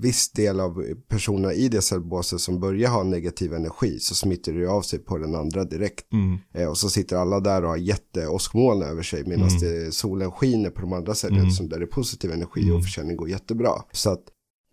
viss 0.00 0.32
del 0.32 0.60
av 0.60 0.84
personerna 1.08 1.52
i 1.52 1.68
det 1.68 1.82
cellbåset 1.82 2.40
som 2.40 2.60
börjar 2.60 2.90
ha 2.90 3.02
negativ 3.02 3.54
energi 3.54 3.98
så 4.00 4.14
smittar 4.14 4.52
det 4.52 4.66
av 4.66 4.82
sig 4.82 4.98
på 4.98 5.18
den 5.18 5.34
andra 5.34 5.64
direkt. 5.64 6.12
Mm. 6.12 6.38
Eh, 6.54 6.68
och 6.68 6.78
så 6.78 6.90
sitter 6.90 7.16
alla 7.16 7.40
där 7.40 7.62
och 7.62 7.68
har 7.68 7.76
jätteåskmoln 7.76 8.82
över 8.82 9.02
sig 9.02 9.24
medan 9.26 9.48
mm. 9.48 9.92
solen 9.92 10.30
skiner 10.30 10.70
på 10.70 10.80
de 10.80 10.92
andra 10.92 11.14
cellerna 11.14 11.40
mm. 11.40 11.50
som 11.50 11.68
där 11.68 11.78
det 11.78 11.84
är 11.84 11.86
positiv 11.86 12.32
energi 12.32 12.60
och 12.60 12.68
mm. 12.68 12.82
försäljning 12.82 13.16
går 13.16 13.28
jättebra. 13.28 13.72
Så 13.92 14.10
att 14.10 14.24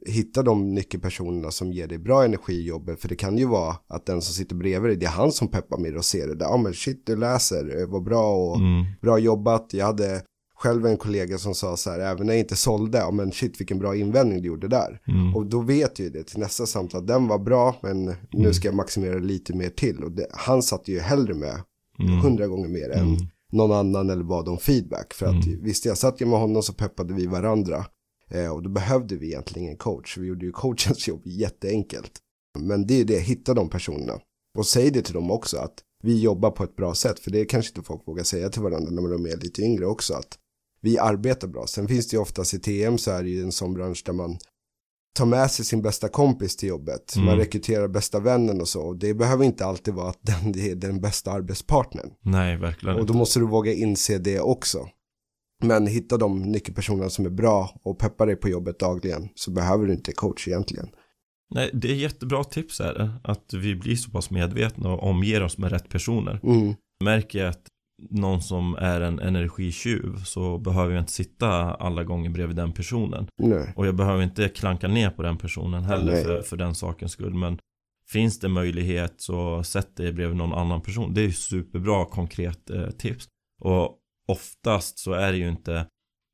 hitta 0.05 0.43
de 0.43 0.74
nyckelpersonerna 0.74 1.51
som 1.51 1.74
ger 1.74 1.88
dig 1.88 1.98
bra 1.98 2.24
energi 2.24 2.53
i 2.53 2.65
jobbet. 2.65 3.00
För 3.00 3.10
det 3.10 3.15
kan 3.15 3.38
ju 3.38 3.46
vara 3.46 3.75
att 3.88 4.05
den 4.05 4.22
som 4.22 4.34
sitter 4.34 4.55
bredvid 4.55 4.89
dig, 4.89 4.98
det 4.98 5.05
är 5.05 5.10
han 5.10 5.31
som 5.31 5.48
peppar 5.48 5.77
mer 5.77 5.98
och 5.98 6.05
ser 6.05 6.27
det. 6.27 6.43
Ja 6.43 6.58
men 6.58 6.74
shit, 6.74 7.05
du 7.05 7.15
läser, 7.15 7.81
eh, 7.81 7.88
vad 7.88 8.03
bra 8.03 8.36
och 8.36 8.58
mm. 8.58 8.86
bra 9.01 9.20
jobbat. 9.20 9.70
Jag 9.74 9.86
hade 9.86 10.22
själv 10.55 10.85
en 10.85 10.98
kollega 10.98 11.37
som 11.37 11.55
sa 11.55 11.77
så 11.77 11.90
här, 11.90 12.00
även 12.00 12.27
när 12.27 12.33
jag 12.33 12.40
inte 12.40 12.55
sålde, 12.55 12.98
ja 12.98 13.11
men 13.11 13.31
shit 13.31 13.59
vilken 13.59 13.79
bra 13.79 13.96
invändning 13.96 14.42
du 14.42 14.48
gjorde 14.48 14.68
där. 14.68 15.01
Mm. 15.07 15.35
Och 15.35 15.46
då 15.46 15.61
vet 15.61 16.00
ju 16.00 16.09
det 16.09 16.24
till 16.24 16.40
nästa 16.40 16.66
samtal, 16.66 17.05
den 17.05 17.27
var 17.27 17.40
bra, 17.40 17.75
men 17.81 18.01
mm. 18.03 18.16
nu 18.31 18.53
ska 18.53 18.68
jag 18.68 18.75
maximera 18.75 19.20
lite 19.20 19.53
mer 19.53 19.70
till. 19.70 20.03
Och 20.03 20.11
det, 20.11 20.27
han 20.31 20.64
satt 20.64 20.87
ju 20.87 21.00
hellre 21.00 21.33
med 21.33 21.61
mm. 22.00 22.20
hundra 22.20 22.48
gånger 22.48 22.70
mer 22.70 22.90
än 22.90 23.07
mm. 23.07 23.18
någon 23.51 23.72
annan 23.72 24.09
eller 24.09 24.24
bad 24.24 24.50
om 24.50 24.57
feedback. 24.57 25.14
För 25.14 25.25
att 25.25 25.46
mm. 25.46 25.64
visst, 25.64 25.85
jag 25.85 25.98
satt 25.98 26.22
ju 26.22 26.25
med 26.25 26.40
honom 26.40 26.64
så 26.64 26.74
peppade 26.74 27.14
vi 27.14 27.25
varandra. 27.25 27.85
Eh, 28.31 28.48
och 28.48 28.63
då 28.63 28.70
behövde 28.70 29.15
vi 29.15 29.27
egentligen 29.27 29.70
en 29.70 29.77
coach. 29.77 30.17
Vi 30.17 30.27
gjorde 30.27 30.46
ju 30.46 30.51
coachens 30.51 31.07
jobb 31.07 31.22
jätteenkelt. 31.25 32.11
Men 32.59 32.87
det 32.87 33.01
är 33.01 33.05
det, 33.05 33.20
hitta 33.20 33.53
de 33.53 33.70
personerna. 33.70 34.20
Och 34.57 34.65
säg 34.65 34.91
det 34.91 35.01
till 35.01 35.13
dem 35.13 35.31
också 35.31 35.57
att 35.57 35.74
vi 36.03 36.22
jobbar 36.22 36.51
på 36.51 36.63
ett 36.63 36.75
bra 36.75 36.96
sätt. 36.96 37.20
För 37.20 37.31
det 37.31 37.46
kanske 37.46 37.70
inte 37.70 37.87
folk 37.87 38.07
vågar 38.07 38.24
säga 38.24 38.50
till 38.50 38.61
varandra 38.61 38.91
när 38.91 39.11
de 39.11 39.25
är 39.25 39.37
lite 39.37 39.61
yngre 39.61 39.85
också. 39.85 40.13
Att 40.13 40.37
vi 40.81 40.98
arbetar 40.98 41.48
bra. 41.48 41.67
Sen 41.67 41.87
finns 41.87 42.07
det 42.07 42.15
ju 42.15 42.22
oftast 42.22 42.53
i 42.53 42.59
TM 42.59 42.98
så 42.98 43.11
är 43.11 43.24
det 43.24 43.29
ju 43.29 43.41
en 43.44 43.51
sån 43.51 43.74
bransch 43.74 44.03
där 44.05 44.13
man 44.13 44.37
tar 45.13 45.25
med 45.25 45.51
sig 45.51 45.65
sin 45.65 45.81
bästa 45.81 46.09
kompis 46.09 46.55
till 46.57 46.70
jobbet. 46.70 47.15
Mm. 47.15 47.25
Man 47.25 47.37
rekryterar 47.37 47.87
bästa 47.87 48.20
vännen 48.20 48.61
och 48.61 48.67
så. 48.67 48.81
Och 48.81 48.96
det 48.96 49.13
behöver 49.13 49.46
inte 49.46 49.65
alltid 49.65 49.94
vara 49.94 50.09
att 50.09 50.20
den 50.22 50.59
är 50.59 50.75
den 50.75 51.01
bästa 51.01 51.31
arbetspartnern. 51.31 52.11
Nej, 52.22 52.57
verkligen 52.57 53.00
Och 53.00 53.05
då 53.05 53.13
måste 53.13 53.39
du 53.39 53.48
våga 53.48 53.74
inse 53.74 54.17
det 54.17 54.39
också. 54.39 54.87
Men 55.63 55.87
hitta 55.87 56.17
de 56.17 56.41
nyckelpersonerna 56.41 57.09
som 57.09 57.25
är 57.25 57.29
bra 57.29 57.79
och 57.83 58.00
peppar 58.00 58.25
dig 58.25 58.35
på 58.35 58.50
jobbet 58.50 58.79
dagligen 58.79 59.29
så 59.35 59.51
behöver 59.51 59.87
du 59.87 59.93
inte 59.93 60.11
coach 60.11 60.47
egentligen. 60.47 60.89
Nej, 61.55 61.69
det 61.74 61.91
är 61.91 61.95
jättebra 61.95 62.43
tips 62.43 62.79
här. 62.79 63.11
Att 63.24 63.53
vi 63.53 63.75
blir 63.75 63.95
så 63.95 64.11
pass 64.11 64.31
medvetna 64.31 64.93
och 64.93 65.09
omger 65.09 65.43
oss 65.43 65.57
med 65.57 65.71
rätt 65.71 65.89
personer. 65.89 66.39
Mm. 66.43 66.75
Märker 67.03 67.39
jag 67.39 67.50
att 67.50 67.67
någon 68.09 68.41
som 68.41 68.75
är 68.75 69.01
en 69.01 69.19
energitjuv 69.19 70.24
så 70.25 70.57
behöver 70.57 70.93
jag 70.93 71.01
inte 71.01 71.11
sitta 71.11 71.47
alla 71.74 72.03
gånger 72.03 72.29
bredvid 72.29 72.55
den 72.55 72.71
personen. 72.71 73.27
Nej. 73.37 73.74
Och 73.75 73.87
jag 73.87 73.95
behöver 73.95 74.24
inte 74.24 74.50
klanka 74.50 74.87
ner 74.87 75.09
på 75.09 75.24
den 75.24 75.37
personen 75.37 75.83
heller 75.83 76.24
för, 76.24 76.41
för 76.41 76.57
den 76.57 76.75
sakens 76.75 77.11
skull. 77.11 77.33
Men 77.33 77.57
finns 78.07 78.39
det 78.39 78.50
möjlighet 78.50 79.13
så 79.17 79.63
sätt 79.63 79.95
dig 79.95 80.13
bredvid 80.13 80.37
någon 80.37 80.53
annan 80.53 80.81
person. 80.81 81.13
Det 81.13 81.21
är 81.21 81.25
ju 81.25 81.33
superbra 81.33 82.05
konkret 82.05 82.69
eh, 82.69 82.89
tips. 82.89 83.27
Och 83.61 83.97
oftast 84.31 85.00
så 85.00 85.13
är 85.13 85.31
det 85.31 85.37
ju 85.37 85.48
inte 85.48 85.87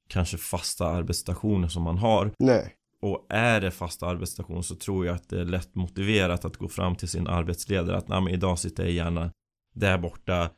kanske 0.10 0.38
fasta 0.38 0.88
arbetsstationer 0.88 1.68
som 1.68 1.84
man 1.84 1.98
har. 1.98 2.32
Nej. 2.40 2.74
Och 3.02 3.26
är 3.30 3.62
det 3.62 3.72
fasta 3.72 4.08
arbetsstationer 4.08 4.62
så 4.62 4.76
tror 4.76 5.06
jag 5.06 5.16
att 5.16 5.30
det 5.30 5.40
är 5.40 5.46
lätt 5.46 5.76
motiverat 5.76 6.46
att 6.46 6.58
gå 6.58 6.68
fram 6.68 6.96
till 6.96 7.08
sin 7.08 7.28
arbetsledare 7.28 7.98
att 7.98 8.08
nej 8.08 8.22
men 8.22 8.34
idag 8.34 8.60
sitter 8.60 8.84
jag 8.84 8.92
gärna 8.92 9.32
där 9.76 9.98
borta 9.98 10.50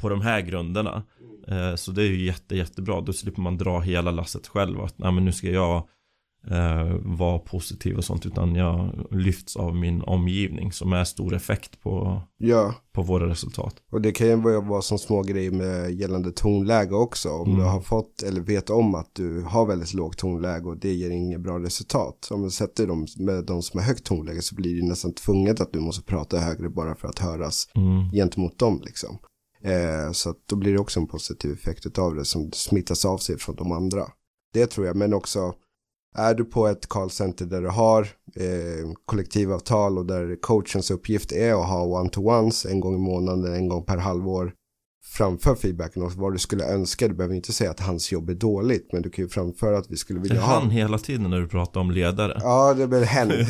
på 0.00 0.08
de 0.08 0.20
här 0.20 0.40
grunderna. 0.40 1.02
Eh, 1.48 1.74
så 1.74 1.92
det 1.92 2.02
är 2.02 2.06
ju 2.06 2.26
jätte, 2.26 2.56
jättebra. 2.56 3.00
Då 3.00 3.12
slipper 3.12 3.42
man 3.42 3.58
dra 3.58 3.80
hela 3.80 4.10
lasset 4.10 4.46
själv. 4.46 4.80
Att 4.80 4.98
nej, 4.98 5.12
men 5.12 5.24
nu 5.24 5.32
ska 5.32 5.50
jag 5.50 5.88
vara 7.00 7.38
positiv 7.38 7.96
och 7.96 8.04
sånt. 8.04 8.26
Utan 8.26 8.54
jag 8.54 9.06
lyfts 9.10 9.56
av 9.56 9.76
min 9.76 10.02
omgivning 10.02 10.72
som 10.72 10.92
är 10.92 11.04
stor 11.04 11.34
effekt 11.34 11.80
på, 11.82 12.22
ja. 12.36 12.74
på 12.92 13.02
våra 13.02 13.28
resultat. 13.28 13.74
Och 13.90 14.00
det 14.00 14.12
kan 14.12 14.26
ju 14.26 14.36
vara 14.60 14.82
som 14.82 14.98
små 14.98 15.22
grejer 15.22 15.50
med 15.50 15.92
gällande 15.92 16.32
tonläge 16.32 16.94
också. 16.94 17.30
Om 17.30 17.48
mm. 17.48 17.58
du 17.58 17.64
har 17.64 17.80
fått 17.80 18.22
eller 18.22 18.40
vet 18.40 18.70
om 18.70 18.94
att 18.94 19.10
du 19.12 19.42
har 19.42 19.66
väldigt 19.66 19.94
lågt 19.94 20.18
tonläge 20.18 20.64
och 20.64 20.76
det 20.76 20.92
ger 20.92 21.10
inget 21.10 21.40
bra 21.40 21.58
resultat. 21.58 22.28
Om 22.30 22.42
du 22.42 22.50
sätter 22.50 22.86
dem 22.86 23.06
med 23.18 23.44
de 23.44 23.62
som 23.62 23.80
har 23.80 23.86
högt 23.86 24.04
tonläge 24.04 24.42
så 24.42 24.54
blir 24.54 24.80
det 24.80 24.88
nästan 24.88 25.12
tvunget 25.12 25.60
att 25.60 25.72
du 25.72 25.80
måste 25.80 26.02
prata 26.02 26.38
högre 26.38 26.68
bara 26.68 26.94
för 26.94 27.08
att 27.08 27.18
höras 27.18 27.68
mm. 27.74 28.10
gentemot 28.10 28.58
dem 28.58 28.82
liksom. 28.84 29.18
Eh, 29.62 30.12
så 30.12 30.34
då 30.46 30.56
blir 30.56 30.72
det 30.72 30.78
också 30.78 31.00
en 31.00 31.06
positiv 31.06 31.52
effekt 31.52 31.98
av 31.98 32.14
det 32.14 32.24
som 32.24 32.52
smittas 32.52 33.04
av 33.04 33.18
sig 33.18 33.38
från 33.38 33.56
de 33.56 33.72
andra. 33.72 34.02
Det 34.52 34.66
tror 34.66 34.86
jag, 34.86 34.96
men 34.96 35.14
också 35.14 35.54
är 36.18 36.34
du 36.34 36.44
på 36.44 36.66
ett 36.66 36.86
callcenter 36.86 37.46
där 37.46 37.62
du 37.62 37.68
har 37.68 38.02
eh, 38.36 38.92
kollektivavtal 39.06 39.98
och 39.98 40.06
där 40.06 40.40
coachens 40.40 40.90
uppgift 40.90 41.32
är 41.32 41.52
att 41.52 41.68
ha 41.68 41.82
one-to-ones 41.82 42.66
en 42.66 42.80
gång 42.80 42.94
i 42.94 42.98
månaden, 42.98 43.54
en 43.54 43.68
gång 43.68 43.84
per 43.84 43.96
halvår 43.96 44.52
framför 45.10 45.54
feedbacken 45.54 46.02
och 46.02 46.12
vad 46.12 46.32
du 46.32 46.38
skulle 46.38 46.64
önska. 46.64 47.08
Du 47.08 47.14
behöver 47.14 47.34
inte 47.34 47.52
säga 47.52 47.70
att 47.70 47.80
hans 47.80 48.12
jobb 48.12 48.30
är 48.30 48.34
dåligt, 48.34 48.92
men 48.92 49.02
du 49.02 49.10
kan 49.10 49.24
ju 49.24 49.28
framföra 49.28 49.78
att 49.78 49.90
vi 49.90 49.96
skulle 49.96 50.20
vilja 50.20 50.40
ha. 50.40 50.56
Är 50.56 50.60
han 50.60 50.70
hela 50.70 50.98
tiden 50.98 51.30
när 51.30 51.40
du 51.40 51.48
pratar 51.48 51.80
om 51.80 51.90
ledare? 51.90 52.38
Ja, 52.42 52.74
det 52.74 52.86
blir 52.86 53.04
hen. 53.04 53.30
är, 53.30 53.44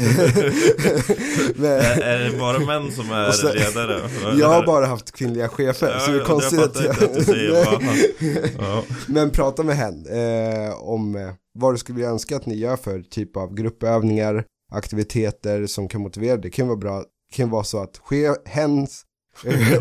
är 2.03 2.31
det 2.31 2.39
bara 2.39 2.59
män 2.59 2.93
som 2.93 3.11
är 3.11 3.31
så, 3.31 3.53
ledare? 3.53 4.01
Jag 4.39 4.49
har 4.49 4.67
bara 4.67 4.87
haft 4.87 5.13
kvinnliga 5.13 5.49
chefer, 5.49 5.91
ja, 5.93 6.01
så 6.01 6.11
det 6.11 6.21
är 6.21 6.25
konstigt 6.25 6.61
att 6.61 6.85
jag... 6.85 6.91
Att 6.91 7.15
du 7.15 7.25
säger 7.25 7.55
ja. 8.59 8.83
Men 9.07 9.31
prata 9.31 9.63
med 9.63 9.77
hen 9.77 10.07
eh, 10.07 10.83
om 10.83 11.17
eh, 11.17 11.31
vad 11.59 11.75
du 11.75 11.79
skulle 11.79 11.97
vilja 11.97 12.11
önska 12.11 12.37
att 12.37 12.47
ni 12.47 12.55
gör 12.55 12.77
för 12.77 13.01
typ 13.01 13.37
av 13.37 13.55
gruppövningar, 13.55 14.45
aktiviteter 14.73 15.67
som 15.67 15.89
kan 15.89 16.01
motivera. 16.01 16.37
Det 16.37 16.51
kan 16.51 16.67
vara 16.67 16.79
bra, 16.79 16.99
det 16.99 17.37
kan 17.37 17.51
vara 17.51 17.65
så 17.65 17.83
att 17.83 18.01
hens 18.45 19.05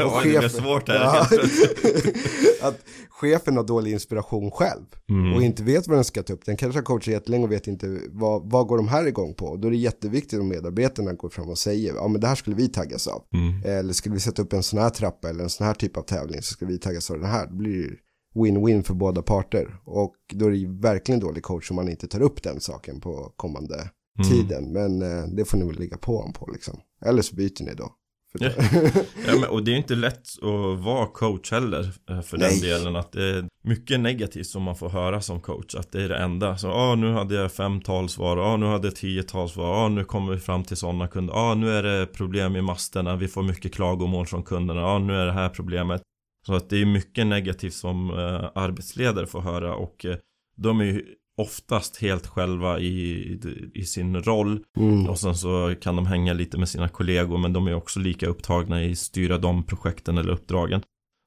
och 0.05 0.11
chef, 0.11 0.51
svårt 0.51 0.89
här. 0.89 0.95
Ja, 0.95 1.27
att 2.67 2.79
chefen 3.09 3.57
har 3.57 3.63
dålig 3.63 3.91
inspiration 3.91 4.51
själv 4.51 4.85
mm. 5.09 5.33
och 5.33 5.41
inte 5.41 5.63
vet 5.63 5.87
vad 5.87 5.97
den 5.97 6.03
ska 6.03 6.23
ta 6.23 6.33
upp. 6.33 6.45
Den 6.45 6.57
kanske 6.57 6.79
har 6.79 6.83
coachat 6.83 7.07
jättelänge 7.07 7.43
och 7.43 7.51
vet 7.51 7.67
inte 7.67 7.99
vad, 8.09 8.51
vad 8.51 8.67
går 8.67 8.77
de 8.77 8.87
här 8.87 9.07
igång 9.07 9.33
på. 9.33 9.55
Då 9.55 9.67
är 9.67 9.71
det 9.71 9.77
jätteviktigt 9.77 10.39
om 10.39 10.47
medarbetarna 10.47 11.13
går 11.13 11.29
fram 11.29 11.49
och 11.49 11.57
säger 11.57 11.95
ja 11.95 12.07
men 12.07 12.21
det 12.21 12.27
här 12.27 12.35
skulle 12.35 12.55
vi 12.55 12.67
taggas 12.67 13.07
av. 13.07 13.23
Mm. 13.33 13.77
Eller 13.79 13.93
skulle 13.93 14.15
vi 14.15 14.21
sätta 14.21 14.41
upp 14.41 14.53
en 14.53 14.63
sån 14.63 14.79
här 14.79 14.89
trappa 14.89 15.29
eller 15.29 15.43
en 15.43 15.49
sån 15.49 15.67
här 15.67 15.73
typ 15.73 15.97
av 15.97 16.01
tävling 16.01 16.41
så 16.41 16.53
skulle 16.53 16.71
vi 16.71 16.79
taggas 16.79 17.11
av 17.11 17.19
den 17.19 17.29
här. 17.29 17.47
Då 17.47 17.55
blir 17.55 17.83
det 17.83 17.95
win-win 18.37 18.83
för 18.83 18.93
båda 18.93 19.21
parter. 19.21 19.79
Och 19.85 20.15
då 20.33 20.45
är 20.45 20.51
det 20.51 20.81
verkligen 20.81 21.19
dålig 21.19 21.43
coach 21.43 21.71
om 21.71 21.75
man 21.75 21.89
inte 21.89 22.07
tar 22.07 22.21
upp 22.21 22.43
den 22.43 22.59
saken 22.59 23.01
på 23.01 23.33
kommande 23.35 23.75
mm. 23.75 24.29
tiden. 24.29 24.73
Men 24.73 25.01
eh, 25.01 25.27
det 25.27 25.45
får 25.45 25.57
ni 25.57 25.65
väl 25.65 25.79
ligga 25.79 25.97
på 25.97 26.19
om 26.19 26.33
på 26.33 26.49
liksom. 26.53 26.79
Eller 27.05 27.21
så 27.21 27.35
byter 27.35 27.63
ni 27.63 27.73
då. 27.73 27.91
Ja. 28.39 28.49
ja, 29.27 29.35
men, 29.39 29.49
och 29.49 29.63
det 29.63 29.71
är 29.71 29.75
inte 29.75 29.95
lätt 29.95 30.27
att 30.41 30.79
vara 30.79 31.05
coach 31.05 31.51
heller 31.51 31.91
eh, 32.09 32.21
för 32.21 32.37
Nej. 32.37 32.49
den 32.49 32.59
delen 32.59 32.95
att 32.95 33.11
det 33.11 33.23
är 33.23 33.45
mycket 33.63 33.99
negativt 33.99 34.47
som 34.47 34.63
man 34.63 34.75
får 34.75 34.89
höra 34.89 35.21
som 35.21 35.41
coach 35.41 35.75
att 35.75 35.91
det 35.91 36.03
är 36.03 36.09
det 36.09 36.17
enda 36.17 36.57
så 36.57 36.71
ah, 36.71 36.95
nu 36.95 37.11
hade 37.11 37.35
jag 37.35 37.51
fem 37.51 37.81
talsvar, 37.81 38.37
ah, 38.37 38.57
nu 38.57 38.65
hade 38.65 38.87
jag 38.87 38.95
tio 38.95 39.23
talsvar, 39.23 39.85
ah, 39.85 39.89
nu 39.89 40.03
kommer 40.03 40.33
vi 40.33 40.39
fram 40.39 40.63
till 40.63 40.77
sådana 40.77 41.07
kunder, 41.07 41.33
ah, 41.33 41.53
nu 41.53 41.69
är 41.69 41.83
det 41.83 42.05
problem 42.05 42.55
i 42.55 42.61
masterna, 42.61 43.15
vi 43.15 43.27
får 43.27 43.43
mycket 43.43 43.73
klagomål 43.73 44.25
från 44.25 44.43
kunderna, 44.43 44.85
ah, 44.85 44.99
nu 44.99 45.13
är 45.13 45.25
det 45.25 45.31
här 45.31 45.49
problemet 45.49 46.01
så 46.47 46.53
att 46.55 46.69
det 46.69 46.81
är 46.81 46.85
mycket 46.85 47.27
negativt 47.27 47.73
som 47.73 48.09
eh, 48.09 48.49
arbetsledare 48.55 49.27
får 49.27 49.41
höra 49.41 49.75
och 49.75 50.05
eh, 50.05 50.17
de 50.57 50.81
är 50.81 50.85
ju 50.85 51.05
oftast 51.37 52.01
helt 52.01 52.27
själva 52.27 52.79
i, 52.79 53.39
i 53.73 53.83
sin 53.83 54.23
roll. 54.23 54.63
Mm. 54.77 55.09
och 55.09 55.19
sen 55.19 55.35
så 55.35 55.75
kan 55.81 55.95
de 55.95 56.05
hänga 56.05 56.33
lite 56.33 56.57
med 56.57 56.69
sina 56.69 56.89
kollegor 56.89 57.37
men 57.37 57.53
de 57.53 57.67
är 57.67 57.73
också 57.73 57.99
lika 57.99 58.27
upptagna 58.27 58.83
i 58.83 58.95
styra 58.95 59.37
de 59.37 59.63
projekten 59.63 60.17
eller 60.17 60.31
uppdragen. 60.31 60.81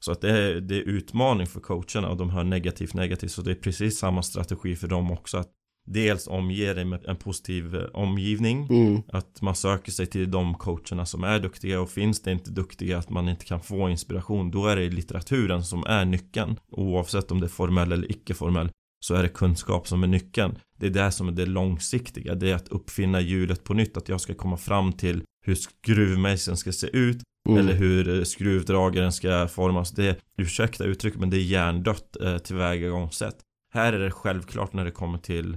Så 0.04 0.12
att 0.12 0.20
det 0.20 0.30
är, 0.30 0.60
det 0.60 0.76
är 0.76 0.82
utmaning 0.82 1.46
för 1.46 1.60
coacherna 1.60 2.08
och 2.08 2.16
de 2.16 2.30
hör 2.30 2.44
negativt 2.44 2.94
negativt. 2.94 3.30
Så 3.30 3.42
det 3.42 3.50
är 3.50 3.54
precis 3.54 3.98
samma 3.98 4.22
strategi 4.22 4.76
för 4.76 4.88
dem 4.88 5.10
också 5.10 5.38
att 5.38 5.50
dels 5.86 6.28
omge 6.28 6.74
dig 6.74 6.84
med 6.84 7.04
en 7.04 7.16
positiv 7.16 7.74
eh, 7.74 7.84
omgivning 7.92 8.66
mm. 8.70 9.02
att 9.12 9.42
man 9.42 9.54
söker 9.54 9.92
sig 9.92 10.06
till 10.06 10.30
de 10.30 10.54
coacherna 10.54 11.06
som 11.06 11.24
är 11.24 11.38
duktiga. 11.38 11.80
Och 11.80 11.90
finns 11.90 12.22
det 12.22 12.32
inte 12.32 12.50
duktiga 12.50 12.98
att 12.98 13.10
man 13.10 13.28
inte 13.28 13.44
kan 13.44 13.60
få 13.60 13.90
inspiration 13.90 14.50
då 14.50 14.66
är 14.66 14.76
det 14.76 14.90
litteraturen 14.90 15.64
som 15.64 15.84
är 15.86 16.04
nyckeln 16.04 16.56
oavsett 16.70 17.30
om 17.30 17.40
det 17.40 17.46
är 17.46 17.48
formell 17.48 17.92
eller 17.92 18.10
icke 18.10 18.34
formell 18.34 18.70
så 19.00 19.14
är 19.14 19.22
det 19.22 19.28
kunskap 19.28 19.88
som 19.88 20.02
är 20.02 20.06
nyckeln. 20.06 20.58
Det 20.78 20.86
är 20.86 20.90
det 20.90 21.12
som 21.12 21.28
är 21.28 21.32
det 21.32 21.46
långsiktiga. 21.46 22.34
Det 22.34 22.50
är 22.50 22.54
att 22.54 22.68
uppfinna 22.68 23.20
hjulet 23.20 23.64
på 23.64 23.74
nytt. 23.74 23.96
Att 23.96 24.08
jag 24.08 24.20
ska 24.20 24.34
komma 24.34 24.56
fram 24.56 24.92
till 24.92 25.22
hur 25.44 25.54
skruvmejseln 25.54 26.56
ska 26.56 26.72
se 26.72 26.86
ut. 26.86 27.22
Mm. 27.48 27.58
Eller 27.58 27.74
hur 27.74 28.18
eh, 28.18 28.24
skruvdragaren 28.24 29.12
ska 29.12 29.48
formas. 29.48 29.90
Det 29.90 30.06
är, 30.06 30.16
ursäkta 30.36 30.84
uttryck, 30.84 31.14
men 31.16 31.30
det 31.30 31.36
är 31.36 31.42
hjärndött 31.42 32.16
eh, 32.16 32.38
tillvägagångssätt. 32.38 33.36
Här 33.72 33.92
är 33.92 33.98
det 33.98 34.10
självklart 34.10 34.72
när 34.72 34.84
det 34.84 34.90
kommer 34.90 35.18
till 35.18 35.56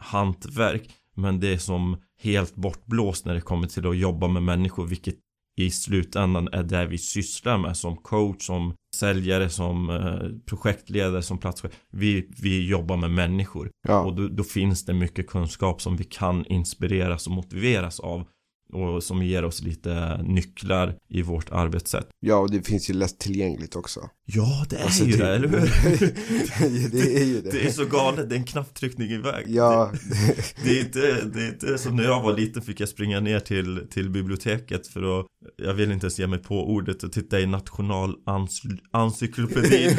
hantverk. 0.00 0.90
Men 1.14 1.40
det 1.40 1.52
är 1.52 1.58
som 1.58 1.96
helt 2.22 2.54
bortblåst 2.54 3.24
när 3.24 3.34
det 3.34 3.40
kommer 3.40 3.66
till 3.66 3.86
att 3.86 3.96
jobba 3.96 4.28
med 4.28 4.42
människor. 4.42 4.86
Vilket 4.86 5.16
i 5.58 5.70
slutändan 5.70 6.48
är 6.52 6.62
det 6.62 6.86
vi 6.86 6.98
sysslar 6.98 7.58
med 7.58 7.76
som 7.76 7.96
coach, 7.96 8.46
som 8.46 8.74
säljare, 8.96 9.48
som 9.48 9.90
eh, 9.90 10.40
projektledare, 10.46 11.22
som 11.22 11.38
platschef. 11.38 11.72
Vi, 11.92 12.28
vi 12.42 12.68
jobbar 12.68 12.96
med 12.96 13.10
människor. 13.10 13.70
Ja. 13.88 14.00
Och 14.00 14.14
då, 14.14 14.28
då, 14.28 14.44
finns 14.44 14.84
det 14.84 14.94
mycket 14.94 15.26
kunskap 15.26 15.82
som 15.82 15.96
vi 15.96 16.04
kan 16.04 16.46
inspireras 16.46 17.26
och 17.26 17.32
motiveras 17.32 18.00
av 18.00 18.24
och 18.72 19.02
som 19.02 19.22
ger 19.22 19.44
oss 19.44 19.62
lite 19.62 20.22
nycklar 20.22 20.94
i 21.08 21.22
vårt 21.22 21.50
arbetssätt. 21.50 22.08
Ja, 22.20 22.36
och 22.36 22.50
det 22.50 22.66
finns 22.66 22.90
ju 22.90 22.94
lättillgängligt 22.94 23.76
också. 23.76 24.10
Ja, 24.24 24.66
det 24.70 24.76
är 24.76 24.84
alltså, 24.84 25.04
ju 25.04 25.16
det, 25.16 25.34
eller 25.34 25.48
hur? 25.48 25.58
det 26.90 27.20
är 27.20 27.24
ju 27.24 27.40
det. 27.40 27.50
Det 27.58 27.66
är 27.66 27.70
så 27.70 27.84
galet, 27.84 28.28
det 28.28 28.34
är 28.34 28.38
en 28.38 28.44
knapptryckning 28.44 29.10
iväg. 29.10 29.44
Ja. 29.48 29.92
Det, 30.10 30.36
det, 30.64 30.78
är 30.78 30.80
inte, 30.80 31.24
det 31.24 31.42
är 31.42 31.48
inte 31.48 31.78
som 31.78 31.96
när 31.96 32.04
jag 32.04 32.22
var 32.22 32.36
liten 32.36 32.62
fick 32.62 32.80
jag 32.80 32.88
springa 32.88 33.20
ner 33.20 33.40
till, 33.40 33.86
till 33.90 34.10
biblioteket 34.10 34.86
för 34.86 35.20
att, 35.20 35.26
jag 35.56 35.74
vill 35.74 35.92
inte 35.92 36.06
ens 36.06 36.18
ge 36.18 36.26
mig 36.26 36.38
på 36.38 36.70
ordet, 36.70 37.02
och 37.02 37.12
titta 37.12 37.40
i 37.40 37.46
nationalencyklopedin 37.46 39.90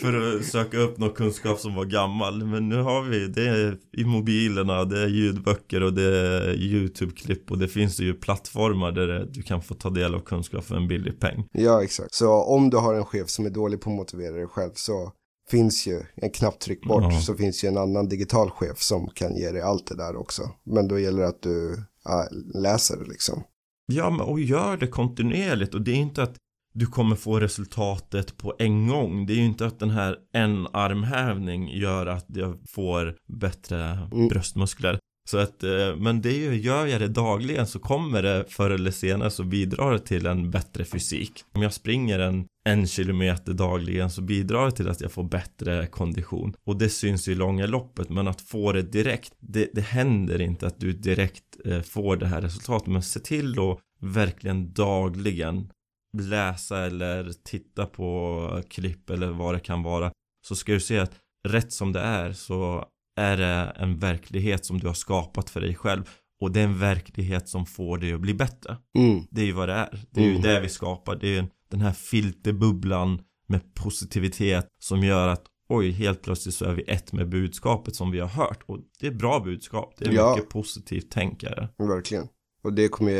för 0.00 0.36
att 0.36 0.44
söka 0.44 0.78
upp 0.78 0.98
någon 0.98 1.12
kunskap 1.12 1.58
som 1.58 1.74
var 1.74 1.84
gammal. 1.84 2.44
Men 2.44 2.68
nu 2.68 2.76
har 2.76 3.02
vi 3.02 3.26
det 3.26 3.76
i 3.96 4.04
mobilerna, 4.04 4.84
det 4.84 5.00
är 5.00 5.08
ljudböcker 5.08 5.82
och 5.82 5.92
det 5.92 6.18
är 6.18 6.54
YouTube 6.54 7.11
YouTube-klipp 7.12 7.50
och 7.50 7.58
det 7.58 7.68
finns 7.68 8.00
ju 8.00 8.14
plattformar 8.14 8.92
där 8.92 9.28
du 9.32 9.42
kan 9.42 9.62
få 9.62 9.74
ta 9.74 9.90
del 9.90 10.14
av 10.14 10.20
kunskap 10.20 10.64
för 10.64 10.76
en 10.76 10.88
billig 10.88 11.20
peng. 11.20 11.48
Ja, 11.52 11.82
exakt. 11.82 12.14
Så 12.14 12.32
om 12.32 12.70
du 12.70 12.76
har 12.76 12.94
en 12.94 13.04
chef 13.04 13.28
som 13.28 13.46
är 13.46 13.50
dålig 13.50 13.80
på 13.80 13.90
att 13.90 13.96
motivera 13.96 14.36
dig 14.36 14.46
själv 14.46 14.70
så 14.74 15.12
finns 15.50 15.86
ju 15.86 16.02
en 16.14 16.30
knapptryck 16.30 16.84
bort 16.84 17.02
ja. 17.02 17.20
så 17.20 17.34
finns 17.34 17.64
ju 17.64 17.68
en 17.68 17.78
annan 17.78 18.08
digital 18.08 18.50
chef 18.50 18.78
som 18.78 19.08
kan 19.14 19.36
ge 19.36 19.50
dig 19.50 19.62
allt 19.62 19.86
det 19.86 19.96
där 19.96 20.16
också. 20.16 20.42
Men 20.64 20.88
då 20.88 20.98
gäller 20.98 21.22
det 21.22 21.28
att 21.28 21.42
du 21.42 21.84
ja, 22.04 22.28
läser 22.54 22.96
det 22.96 23.04
liksom. 23.04 23.42
Ja, 23.86 24.10
men 24.10 24.20
och 24.20 24.40
gör 24.40 24.76
det 24.76 24.86
kontinuerligt 24.86 25.74
och 25.74 25.82
det 25.82 25.90
är 25.90 25.96
inte 25.96 26.22
att 26.22 26.36
du 26.74 26.86
kommer 26.86 27.16
få 27.16 27.40
resultatet 27.40 28.36
på 28.36 28.54
en 28.58 28.88
gång. 28.88 29.26
Det 29.26 29.32
är 29.32 29.36
ju 29.36 29.44
inte 29.44 29.66
att 29.66 29.78
den 29.78 29.90
här 29.90 30.16
en 30.32 30.66
armhävning 30.72 31.68
gör 31.68 32.06
att 32.06 32.26
jag 32.28 32.58
får 32.68 33.16
bättre 33.26 34.08
mm. 34.12 34.28
bröstmuskler. 34.28 34.98
Så 35.24 35.38
att, 35.38 35.62
eh, 35.62 35.96
men 35.96 36.22
det 36.22 36.28
är 36.28 36.38
ju, 36.38 36.60
gör 36.60 36.86
jag 36.86 37.00
det 37.00 37.08
dagligen 37.08 37.66
så 37.66 37.78
kommer 37.78 38.22
det 38.22 38.44
förr 38.48 38.70
eller 38.70 38.90
senare 38.90 39.30
så 39.30 39.44
bidrar 39.44 39.92
det 39.92 39.98
till 39.98 40.26
en 40.26 40.50
bättre 40.50 40.84
fysik. 40.84 41.44
Om 41.52 41.62
jag 41.62 41.72
springer 41.72 42.18
en, 42.18 42.46
en 42.64 42.86
kilometer 42.86 43.52
dagligen 43.52 44.10
så 44.10 44.22
bidrar 44.22 44.64
det 44.64 44.72
till 44.72 44.88
att 44.88 45.00
jag 45.00 45.12
får 45.12 45.24
bättre 45.24 45.86
kondition. 45.86 46.54
Och 46.64 46.76
det 46.76 46.88
syns 46.88 47.28
i 47.28 47.34
långa 47.34 47.66
loppet 47.66 48.08
men 48.08 48.28
att 48.28 48.40
få 48.40 48.72
det 48.72 48.82
direkt, 48.82 49.32
det, 49.38 49.70
det 49.72 49.80
händer 49.80 50.40
inte 50.40 50.66
att 50.66 50.80
du 50.80 50.92
direkt 50.92 51.44
eh, 51.64 51.80
får 51.80 52.16
det 52.16 52.26
här 52.26 52.40
resultatet. 52.40 52.88
Men 52.88 53.02
se 53.02 53.20
till 53.20 53.54
då 53.54 53.80
verkligen 54.00 54.72
dagligen 54.72 55.70
läsa 56.18 56.78
eller 56.78 57.32
titta 57.44 57.86
på 57.86 58.62
klipp 58.70 59.10
eller 59.10 59.30
vad 59.30 59.54
det 59.54 59.60
kan 59.60 59.82
vara. 59.82 60.12
Så 60.46 60.56
ska 60.56 60.72
du 60.72 60.80
se 60.80 60.98
att 60.98 61.12
rätt 61.48 61.72
som 61.72 61.92
det 61.92 62.00
är 62.00 62.32
så 62.32 62.86
är 63.16 63.36
det 63.36 63.72
en 63.76 63.98
verklighet 63.98 64.64
som 64.66 64.78
du 64.78 64.86
har 64.86 64.94
skapat 64.94 65.50
för 65.50 65.60
dig 65.60 65.74
själv 65.74 66.04
och 66.40 66.52
det 66.52 66.60
är 66.60 66.64
en 66.64 66.78
verklighet 66.78 67.48
som 67.48 67.66
får 67.66 67.98
dig 67.98 68.12
att 68.12 68.20
bli 68.20 68.34
bättre. 68.34 68.76
Mm. 68.98 69.24
Det 69.30 69.40
är 69.40 69.44
ju 69.44 69.52
vad 69.52 69.68
det 69.68 69.74
är. 69.74 70.06
Det 70.10 70.20
är 70.20 70.24
mm. 70.24 70.36
ju 70.36 70.42
det 70.42 70.60
vi 70.60 70.68
skapar. 70.68 71.16
Det 71.16 71.36
är 71.36 71.48
den 71.70 71.80
här 71.80 71.92
filterbubblan 71.92 73.20
med 73.46 73.74
positivitet 73.74 74.66
som 74.78 75.02
gör 75.02 75.28
att 75.28 75.44
oj, 75.68 75.90
helt 75.90 76.22
plötsligt 76.22 76.54
så 76.54 76.64
är 76.64 76.74
vi 76.74 76.82
ett 76.82 77.12
med 77.12 77.28
budskapet 77.28 77.96
som 77.96 78.10
vi 78.10 78.20
har 78.20 78.28
hört. 78.28 78.62
Och 78.66 78.78
det 79.00 79.06
är 79.06 79.10
bra 79.10 79.40
budskap. 79.40 79.94
Det 79.98 80.04
är 80.04 80.12
ja. 80.12 80.34
mycket 80.34 80.50
positivt 80.50 81.10
tänkare. 81.10 81.68
Verkligen. 81.78 82.28
Och 82.64 82.72
det 82.72 82.88
kommer, 82.88 83.12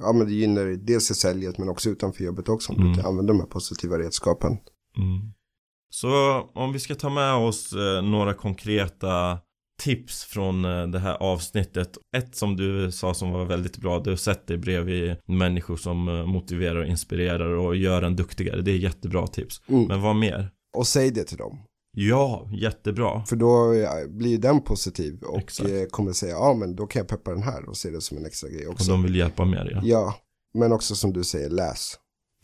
ja 0.00 0.12
men 0.12 0.26
det 0.26 0.32
gynnar 0.32 0.66
dels 0.66 1.10
i 1.10 1.14
säljet 1.14 1.58
men 1.58 1.68
också 1.68 1.90
utanför 1.90 2.24
jobbet 2.24 2.48
också 2.48 2.72
om 2.72 2.78
mm. 2.78 2.92
du 2.92 2.98
kan 2.98 3.06
använda 3.06 3.32
de 3.32 3.40
här 3.40 3.46
positiva 3.46 3.98
redskapen. 3.98 4.58
Mm. 4.96 5.32
Så 5.90 6.40
om 6.54 6.72
vi 6.72 6.78
ska 6.78 6.94
ta 6.94 7.10
med 7.10 7.34
oss 7.34 7.72
eh, 7.72 8.02
några 8.02 8.34
konkreta 8.34 9.38
tips 9.82 10.24
från 10.24 10.64
eh, 10.64 10.86
det 10.86 10.98
här 10.98 11.14
avsnittet. 11.14 11.98
Ett 12.16 12.36
som 12.36 12.56
du 12.56 12.92
sa 12.92 13.14
som 13.14 13.32
var 13.32 13.44
väldigt 13.44 13.76
bra, 13.76 14.00
du 14.00 14.16
sätter 14.16 14.46
dig 14.46 14.58
bredvid 14.58 15.16
människor 15.26 15.76
som 15.76 16.08
eh, 16.08 16.26
motiverar 16.26 16.76
och 16.76 16.86
inspirerar 16.86 17.50
och 17.50 17.76
gör 17.76 18.02
en 18.02 18.16
duktigare. 18.16 18.62
Det 18.62 18.70
är 18.70 18.76
jättebra 18.76 19.26
tips. 19.26 19.62
Mm. 19.66 19.84
Men 19.84 20.02
vad 20.02 20.16
mer? 20.16 20.50
Och 20.76 20.86
säg 20.86 21.10
det 21.10 21.24
till 21.24 21.38
dem. 21.38 21.58
Ja, 21.96 22.48
jättebra. 22.52 23.24
För 23.26 23.36
då 23.36 23.72
blir 24.08 24.38
den 24.38 24.60
positiv 24.60 25.22
och 25.22 25.38
Exakt. 25.38 25.90
kommer 25.90 26.12
säga, 26.12 26.32
ja 26.32 26.54
men 26.54 26.76
då 26.76 26.86
kan 26.86 27.00
jag 27.00 27.08
peppa 27.08 27.30
den 27.30 27.42
här 27.42 27.68
och 27.68 27.76
se 27.76 27.90
det 27.90 28.00
som 28.00 28.16
en 28.16 28.26
extra 28.26 28.48
grej 28.48 28.68
också. 28.68 28.92
Och 28.92 28.98
de 28.98 29.02
vill 29.02 29.16
hjälpa 29.16 29.44
mer 29.44 29.70
ja. 29.74 29.80
Ja, 29.84 30.14
men 30.54 30.72
också 30.72 30.94
som 30.94 31.12
du 31.12 31.24
säger, 31.24 31.50
läs. 31.50 31.94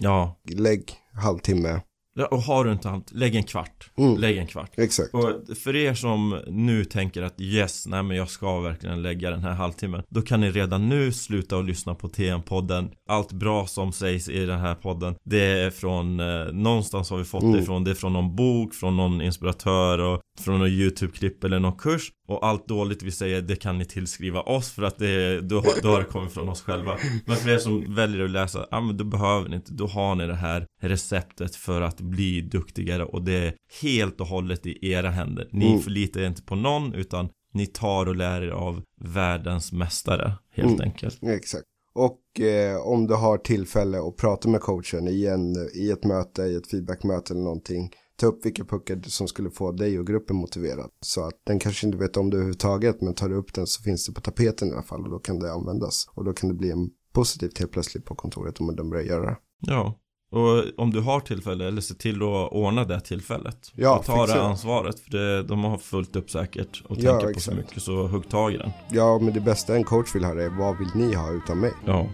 Ja. 0.03 0.41
Lägg 0.49 0.95
halvtimme 1.15 1.81
och 2.25 2.43
har 2.43 2.65
du 2.65 2.73
inte 2.73 2.91
allt, 2.91 3.13
lägg 3.13 3.35
en 3.35 3.43
kvart. 3.43 3.91
Mm. 3.97 4.19
Lägg 4.19 4.37
en 4.37 4.47
kvart. 4.47 4.71
Exakt. 4.77 5.15
Och 5.15 5.57
för 5.57 5.77
er 5.77 5.95
som 5.95 6.41
nu 6.47 6.85
tänker 6.85 7.23
att 7.23 7.41
yes, 7.41 7.87
nej 7.87 8.03
men 8.03 8.17
jag 8.17 8.31
ska 8.31 8.61
verkligen 8.61 9.03
lägga 9.03 9.31
den 9.31 9.41
här 9.41 9.55
halvtimmen. 9.55 10.03
Då 10.09 10.23
kan 10.23 10.41
ni 10.41 10.51
redan 10.51 10.89
nu 10.89 11.13
sluta 11.13 11.57
och 11.57 11.65
lyssna 11.65 11.95
på 11.95 12.09
TM-podden. 12.09 12.91
Allt 13.09 13.33
bra 13.33 13.67
som 13.67 13.93
sägs 13.93 14.29
i 14.29 14.47
den 14.47 14.61
här 14.61 14.75
podden, 14.75 15.15
det 15.25 15.45
är 15.45 15.71
från, 15.71 16.21
eh, 16.21 16.47
någonstans 16.53 17.11
har 17.11 17.19
vi 17.19 17.25
fått 17.25 17.43
mm. 17.43 17.57
det 17.57 17.63
ifrån. 17.63 17.85
Det 17.85 17.91
är 17.91 17.95
från 17.95 18.13
någon 18.13 18.37
bok, 18.37 18.75
från 18.75 18.97
någon 18.97 19.23
inspiratör 19.23 19.99
och 19.99 20.21
från 20.41 20.59
någon 20.59 20.69
YouTube-klipp 20.69 21.45
eller 21.45 21.59
någon 21.59 21.77
kurs. 21.77 22.11
Och 22.27 22.47
allt 22.47 22.69
dåligt 22.69 23.03
vi 23.03 23.11
säger, 23.11 23.43
det 23.43 23.57
kan 23.57 23.79
ni 23.79 23.85
tillskriva 23.85 24.41
oss 24.41 24.71
för 24.71 24.83
att 24.83 24.99
det, 24.99 25.41
då, 25.41 25.63
då 25.83 25.89
har 25.89 25.99
det 25.99 26.05
kommit 26.05 26.33
från 26.33 26.49
oss 26.49 26.63
själva. 26.63 26.97
Men 27.25 27.37
för 27.37 27.51
er 27.51 27.59
som 27.59 27.95
väljer 27.95 28.25
att 28.25 28.31
läsa, 28.31 28.67
ja 28.71 28.81
men 28.81 28.97
då 28.97 29.05
behöver 29.05 29.49
ni 29.49 29.57
inte, 29.57 29.73
då 29.73 29.87
har 29.87 30.15
ni 30.15 30.27
det 30.27 30.35
här 30.35 30.67
receptet 30.81 31.57
för 31.57 31.81
att 31.81 32.01
bli 32.01 32.41
duktigare 32.41 33.05
och 33.05 33.23
det 33.23 33.33
är 33.33 33.55
helt 33.83 34.21
och 34.21 34.27
hållet 34.27 34.67
i 34.67 34.91
era 34.91 35.11
händer. 35.11 35.49
Ni 35.53 35.69
mm. 35.69 35.81
förlitar 35.81 36.21
er 36.21 36.27
inte 36.27 36.43
på 36.43 36.55
någon 36.55 36.95
utan 36.95 37.29
ni 37.53 37.67
tar 37.67 38.07
och 38.07 38.17
lär 38.17 38.43
er 38.43 38.51
av 38.51 38.83
världens 39.01 39.73
mästare 39.73 40.33
helt 40.51 40.69
mm. 40.69 40.81
enkelt. 40.81 41.23
Exakt. 41.23 41.65
Och 41.95 42.41
eh, 42.41 42.77
om 42.77 43.07
du 43.07 43.15
har 43.15 43.39
tillfälle 43.39 43.99
att 43.99 44.17
prata 44.17 44.49
med 44.49 44.61
coachen 44.61 45.09
i, 45.09 45.27
en, 45.27 45.57
i 45.75 45.91
ett 45.91 46.05
möte, 46.05 46.43
i 46.43 46.55
ett 46.55 46.71
feedbackmöte 46.71 47.33
eller 47.33 47.43
någonting 47.43 47.91
ta 48.17 48.27
upp 48.27 48.47
vilka 48.47 48.65
puckar 48.65 49.01
som 49.07 49.29
skulle 49.29 49.51
få 49.51 49.73
dig 49.73 49.99
och 49.99 50.07
gruppen 50.07 50.37
motiverad. 50.37 50.91
Så 51.01 51.25
att 51.25 51.35
den 51.45 51.59
kanske 51.59 51.87
inte 51.87 51.99
vet 51.99 52.17
om 52.17 52.31
det 52.31 52.37
överhuvudtaget, 52.37 53.01
men 53.01 53.15
tar 53.15 53.29
du 53.29 53.35
upp 53.35 53.55
den 53.55 53.67
så 53.67 53.83
finns 53.83 54.07
det 54.07 54.13
på 54.13 54.21
tapeten 54.21 54.69
i 54.69 54.73
alla 54.73 54.83
fall 54.83 55.05
och 55.05 55.11
då 55.11 55.19
kan 55.19 55.39
det 55.39 55.53
användas. 55.53 56.09
Och 56.15 56.25
då 56.25 56.33
kan 56.33 56.49
det 56.49 56.55
bli 56.55 56.71
en 56.71 56.91
positivt 57.13 57.59
helt 57.59 57.73
plötsligt 57.73 58.05
på 58.05 58.15
kontoret 58.15 58.61
om 58.61 58.77
de 58.77 58.91
börjar 58.91 59.05
göra 59.05 59.27
det. 59.27 59.37
Ja, 59.61 59.99
Och 60.31 60.81
om 60.81 60.91
du 60.91 61.01
har 61.01 61.21
tillfälle, 61.21 61.67
eller 61.67 61.81
se 61.81 61.95
till 61.95 62.17
att 62.17 62.53
ordna 62.53 62.85
det 62.85 63.01
tillfället. 63.01 63.73
Ja, 63.75 63.99
och 63.99 64.05
ta 64.05 64.27
det 64.27 64.43
ansvaret, 64.43 65.01
för 65.01 65.11
det, 65.11 65.43
de 65.43 65.65
har 65.65 65.79
fullt 65.79 66.17
upp 66.17 66.31
säkert 66.31 66.83
och 66.89 66.97
ja, 66.99 67.13
tänker 67.13 67.35
på 67.35 67.41
så 67.41 67.55
mycket, 67.55 67.83
så 67.83 68.07
hugg 68.07 68.29
tag 68.29 68.55
i 68.55 68.57
den. 68.57 68.71
Ja, 68.91 69.19
men 69.19 69.35
det 69.35 69.41
bästa 69.41 69.77
en 69.77 69.85
coach 69.85 70.15
vill 70.15 70.25
höra 70.25 70.43
är, 70.43 70.59
vad 70.59 70.79
vill 70.79 70.91
ni 70.95 71.15
ha 71.15 71.33
utan 71.33 71.61
mig? 71.61 71.73
Ja. 71.87 72.07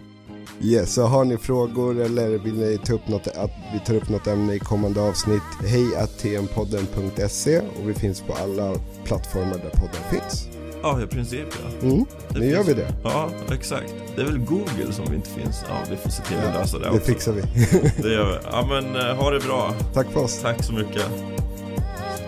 Yes, 0.61 0.93
så 0.93 1.03
har 1.03 1.25
ni 1.25 1.37
frågor 1.37 2.01
eller 2.01 2.29
vill 2.29 2.53
ni 2.53 2.77
ta 2.85 2.93
upp 2.93 3.07
något, 3.07 3.27
att 3.27 3.51
vi 3.73 3.79
tar 3.79 3.93
upp 3.95 4.09
något 4.09 4.27
ämne 4.27 4.53
i 4.53 4.59
kommande 4.59 5.01
avsnitt, 5.01 5.41
hej 5.67 5.95
att 5.95 6.17
tmpodden.se 6.17 7.59
och 7.59 7.89
vi 7.89 7.93
finns 7.93 8.21
på 8.21 8.33
alla 8.33 8.75
plattformar 9.03 9.57
där 9.57 9.69
poddar 9.69 10.09
finns. 10.11 10.47
Ja, 10.83 11.01
i 11.01 11.07
princip 11.07 11.47
ja. 11.51 11.87
Mm, 11.87 12.05
nu 12.29 12.39
finns... 12.39 12.53
gör 12.53 12.63
vi 12.63 12.73
det. 12.73 12.93
Ja, 13.03 13.29
exakt. 13.51 13.93
Det 14.15 14.21
är 14.21 14.25
väl 14.25 14.37
Google 14.37 14.91
som 14.91 15.13
inte 15.13 15.29
finns. 15.29 15.65
Ja, 15.69 15.75
vi 15.89 15.95
får 15.95 16.09
se 16.09 16.23
till 16.23 16.37
att 16.37 16.53
lösa 16.53 16.79
det 16.79 16.89
också. 16.89 16.99
Det 16.99 17.05
fixar 17.05 17.31
vi. 17.31 17.41
det 18.03 18.13
gör 18.13 18.25
vi. 18.25 18.47
Ja, 18.51 18.67
men 18.69 18.95
eh, 18.95 19.15
ha 19.15 19.31
det 19.31 19.39
bra. 19.39 19.73
Tack 19.93 20.11
för 20.11 20.23
oss. 20.23 20.39
Tack 20.41 20.63
så 20.63 20.73
mycket. 20.73 21.03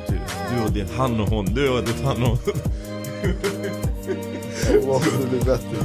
Du, 0.07 0.15
du 0.55 0.63
och 0.63 0.71
din 0.71 0.87
han 0.97 1.19
och 1.19 1.29
hon. 1.29 1.45
Du 1.45 1.69
och 1.69 1.83
ditt 1.83 2.01
han 2.03 2.23
och 2.23 2.29
hon. 2.29 2.39
Jag 4.73 4.85
måste 4.85 5.27
bli 5.29 5.39
bättre 5.39 5.77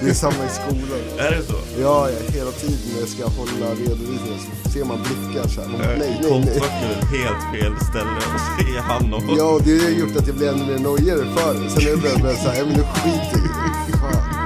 Det 0.00 0.08
är 0.10 0.14
samma 0.14 0.44
i 0.44 0.48
skolan. 0.48 1.00
Är 1.18 1.30
det 1.30 1.42
så? 1.42 1.54
Ja, 1.80 2.10
ja 2.10 2.18
hela 2.38 2.50
tiden 2.50 2.78
när 2.92 3.00
jag 3.00 3.08
ska 3.08 3.26
hålla 3.26 3.70
redovisningar 3.74 4.38
så 4.64 4.70
ser 4.70 4.84
man 4.84 4.98
blickar 5.02 5.48
så 5.48 5.60
här. 5.60 5.68
Man, 5.68 5.80
nej, 5.80 5.98
nej, 5.98 6.18
nej. 6.30 6.56
är 6.56 6.62
helt 7.18 7.44
fel 7.52 7.74
ställe 7.90 8.20
och 8.34 8.40
säger 8.56 8.80
han 8.80 9.14
och 9.14 9.22
Ja, 9.38 9.44
och 9.44 9.62
det 9.62 9.82
har 9.84 9.90
gjort 9.90 10.16
att 10.16 10.26
jag 10.26 10.36
blir 10.36 10.48
ännu 10.48 10.66
mer 10.66 10.78
nojigare 10.78 11.24
för 11.36 11.54
det. 11.54 11.70
Sen 11.70 11.82
är 11.82 11.90
jag 11.90 12.20
börjat 12.20 12.42
såhär, 12.42 12.64
men 12.64 12.74
nu 12.74 12.82
skiter 12.82 13.38
jag 13.38 13.46
i 13.46 13.92
det. 13.92 13.98
Fan. 13.98 14.36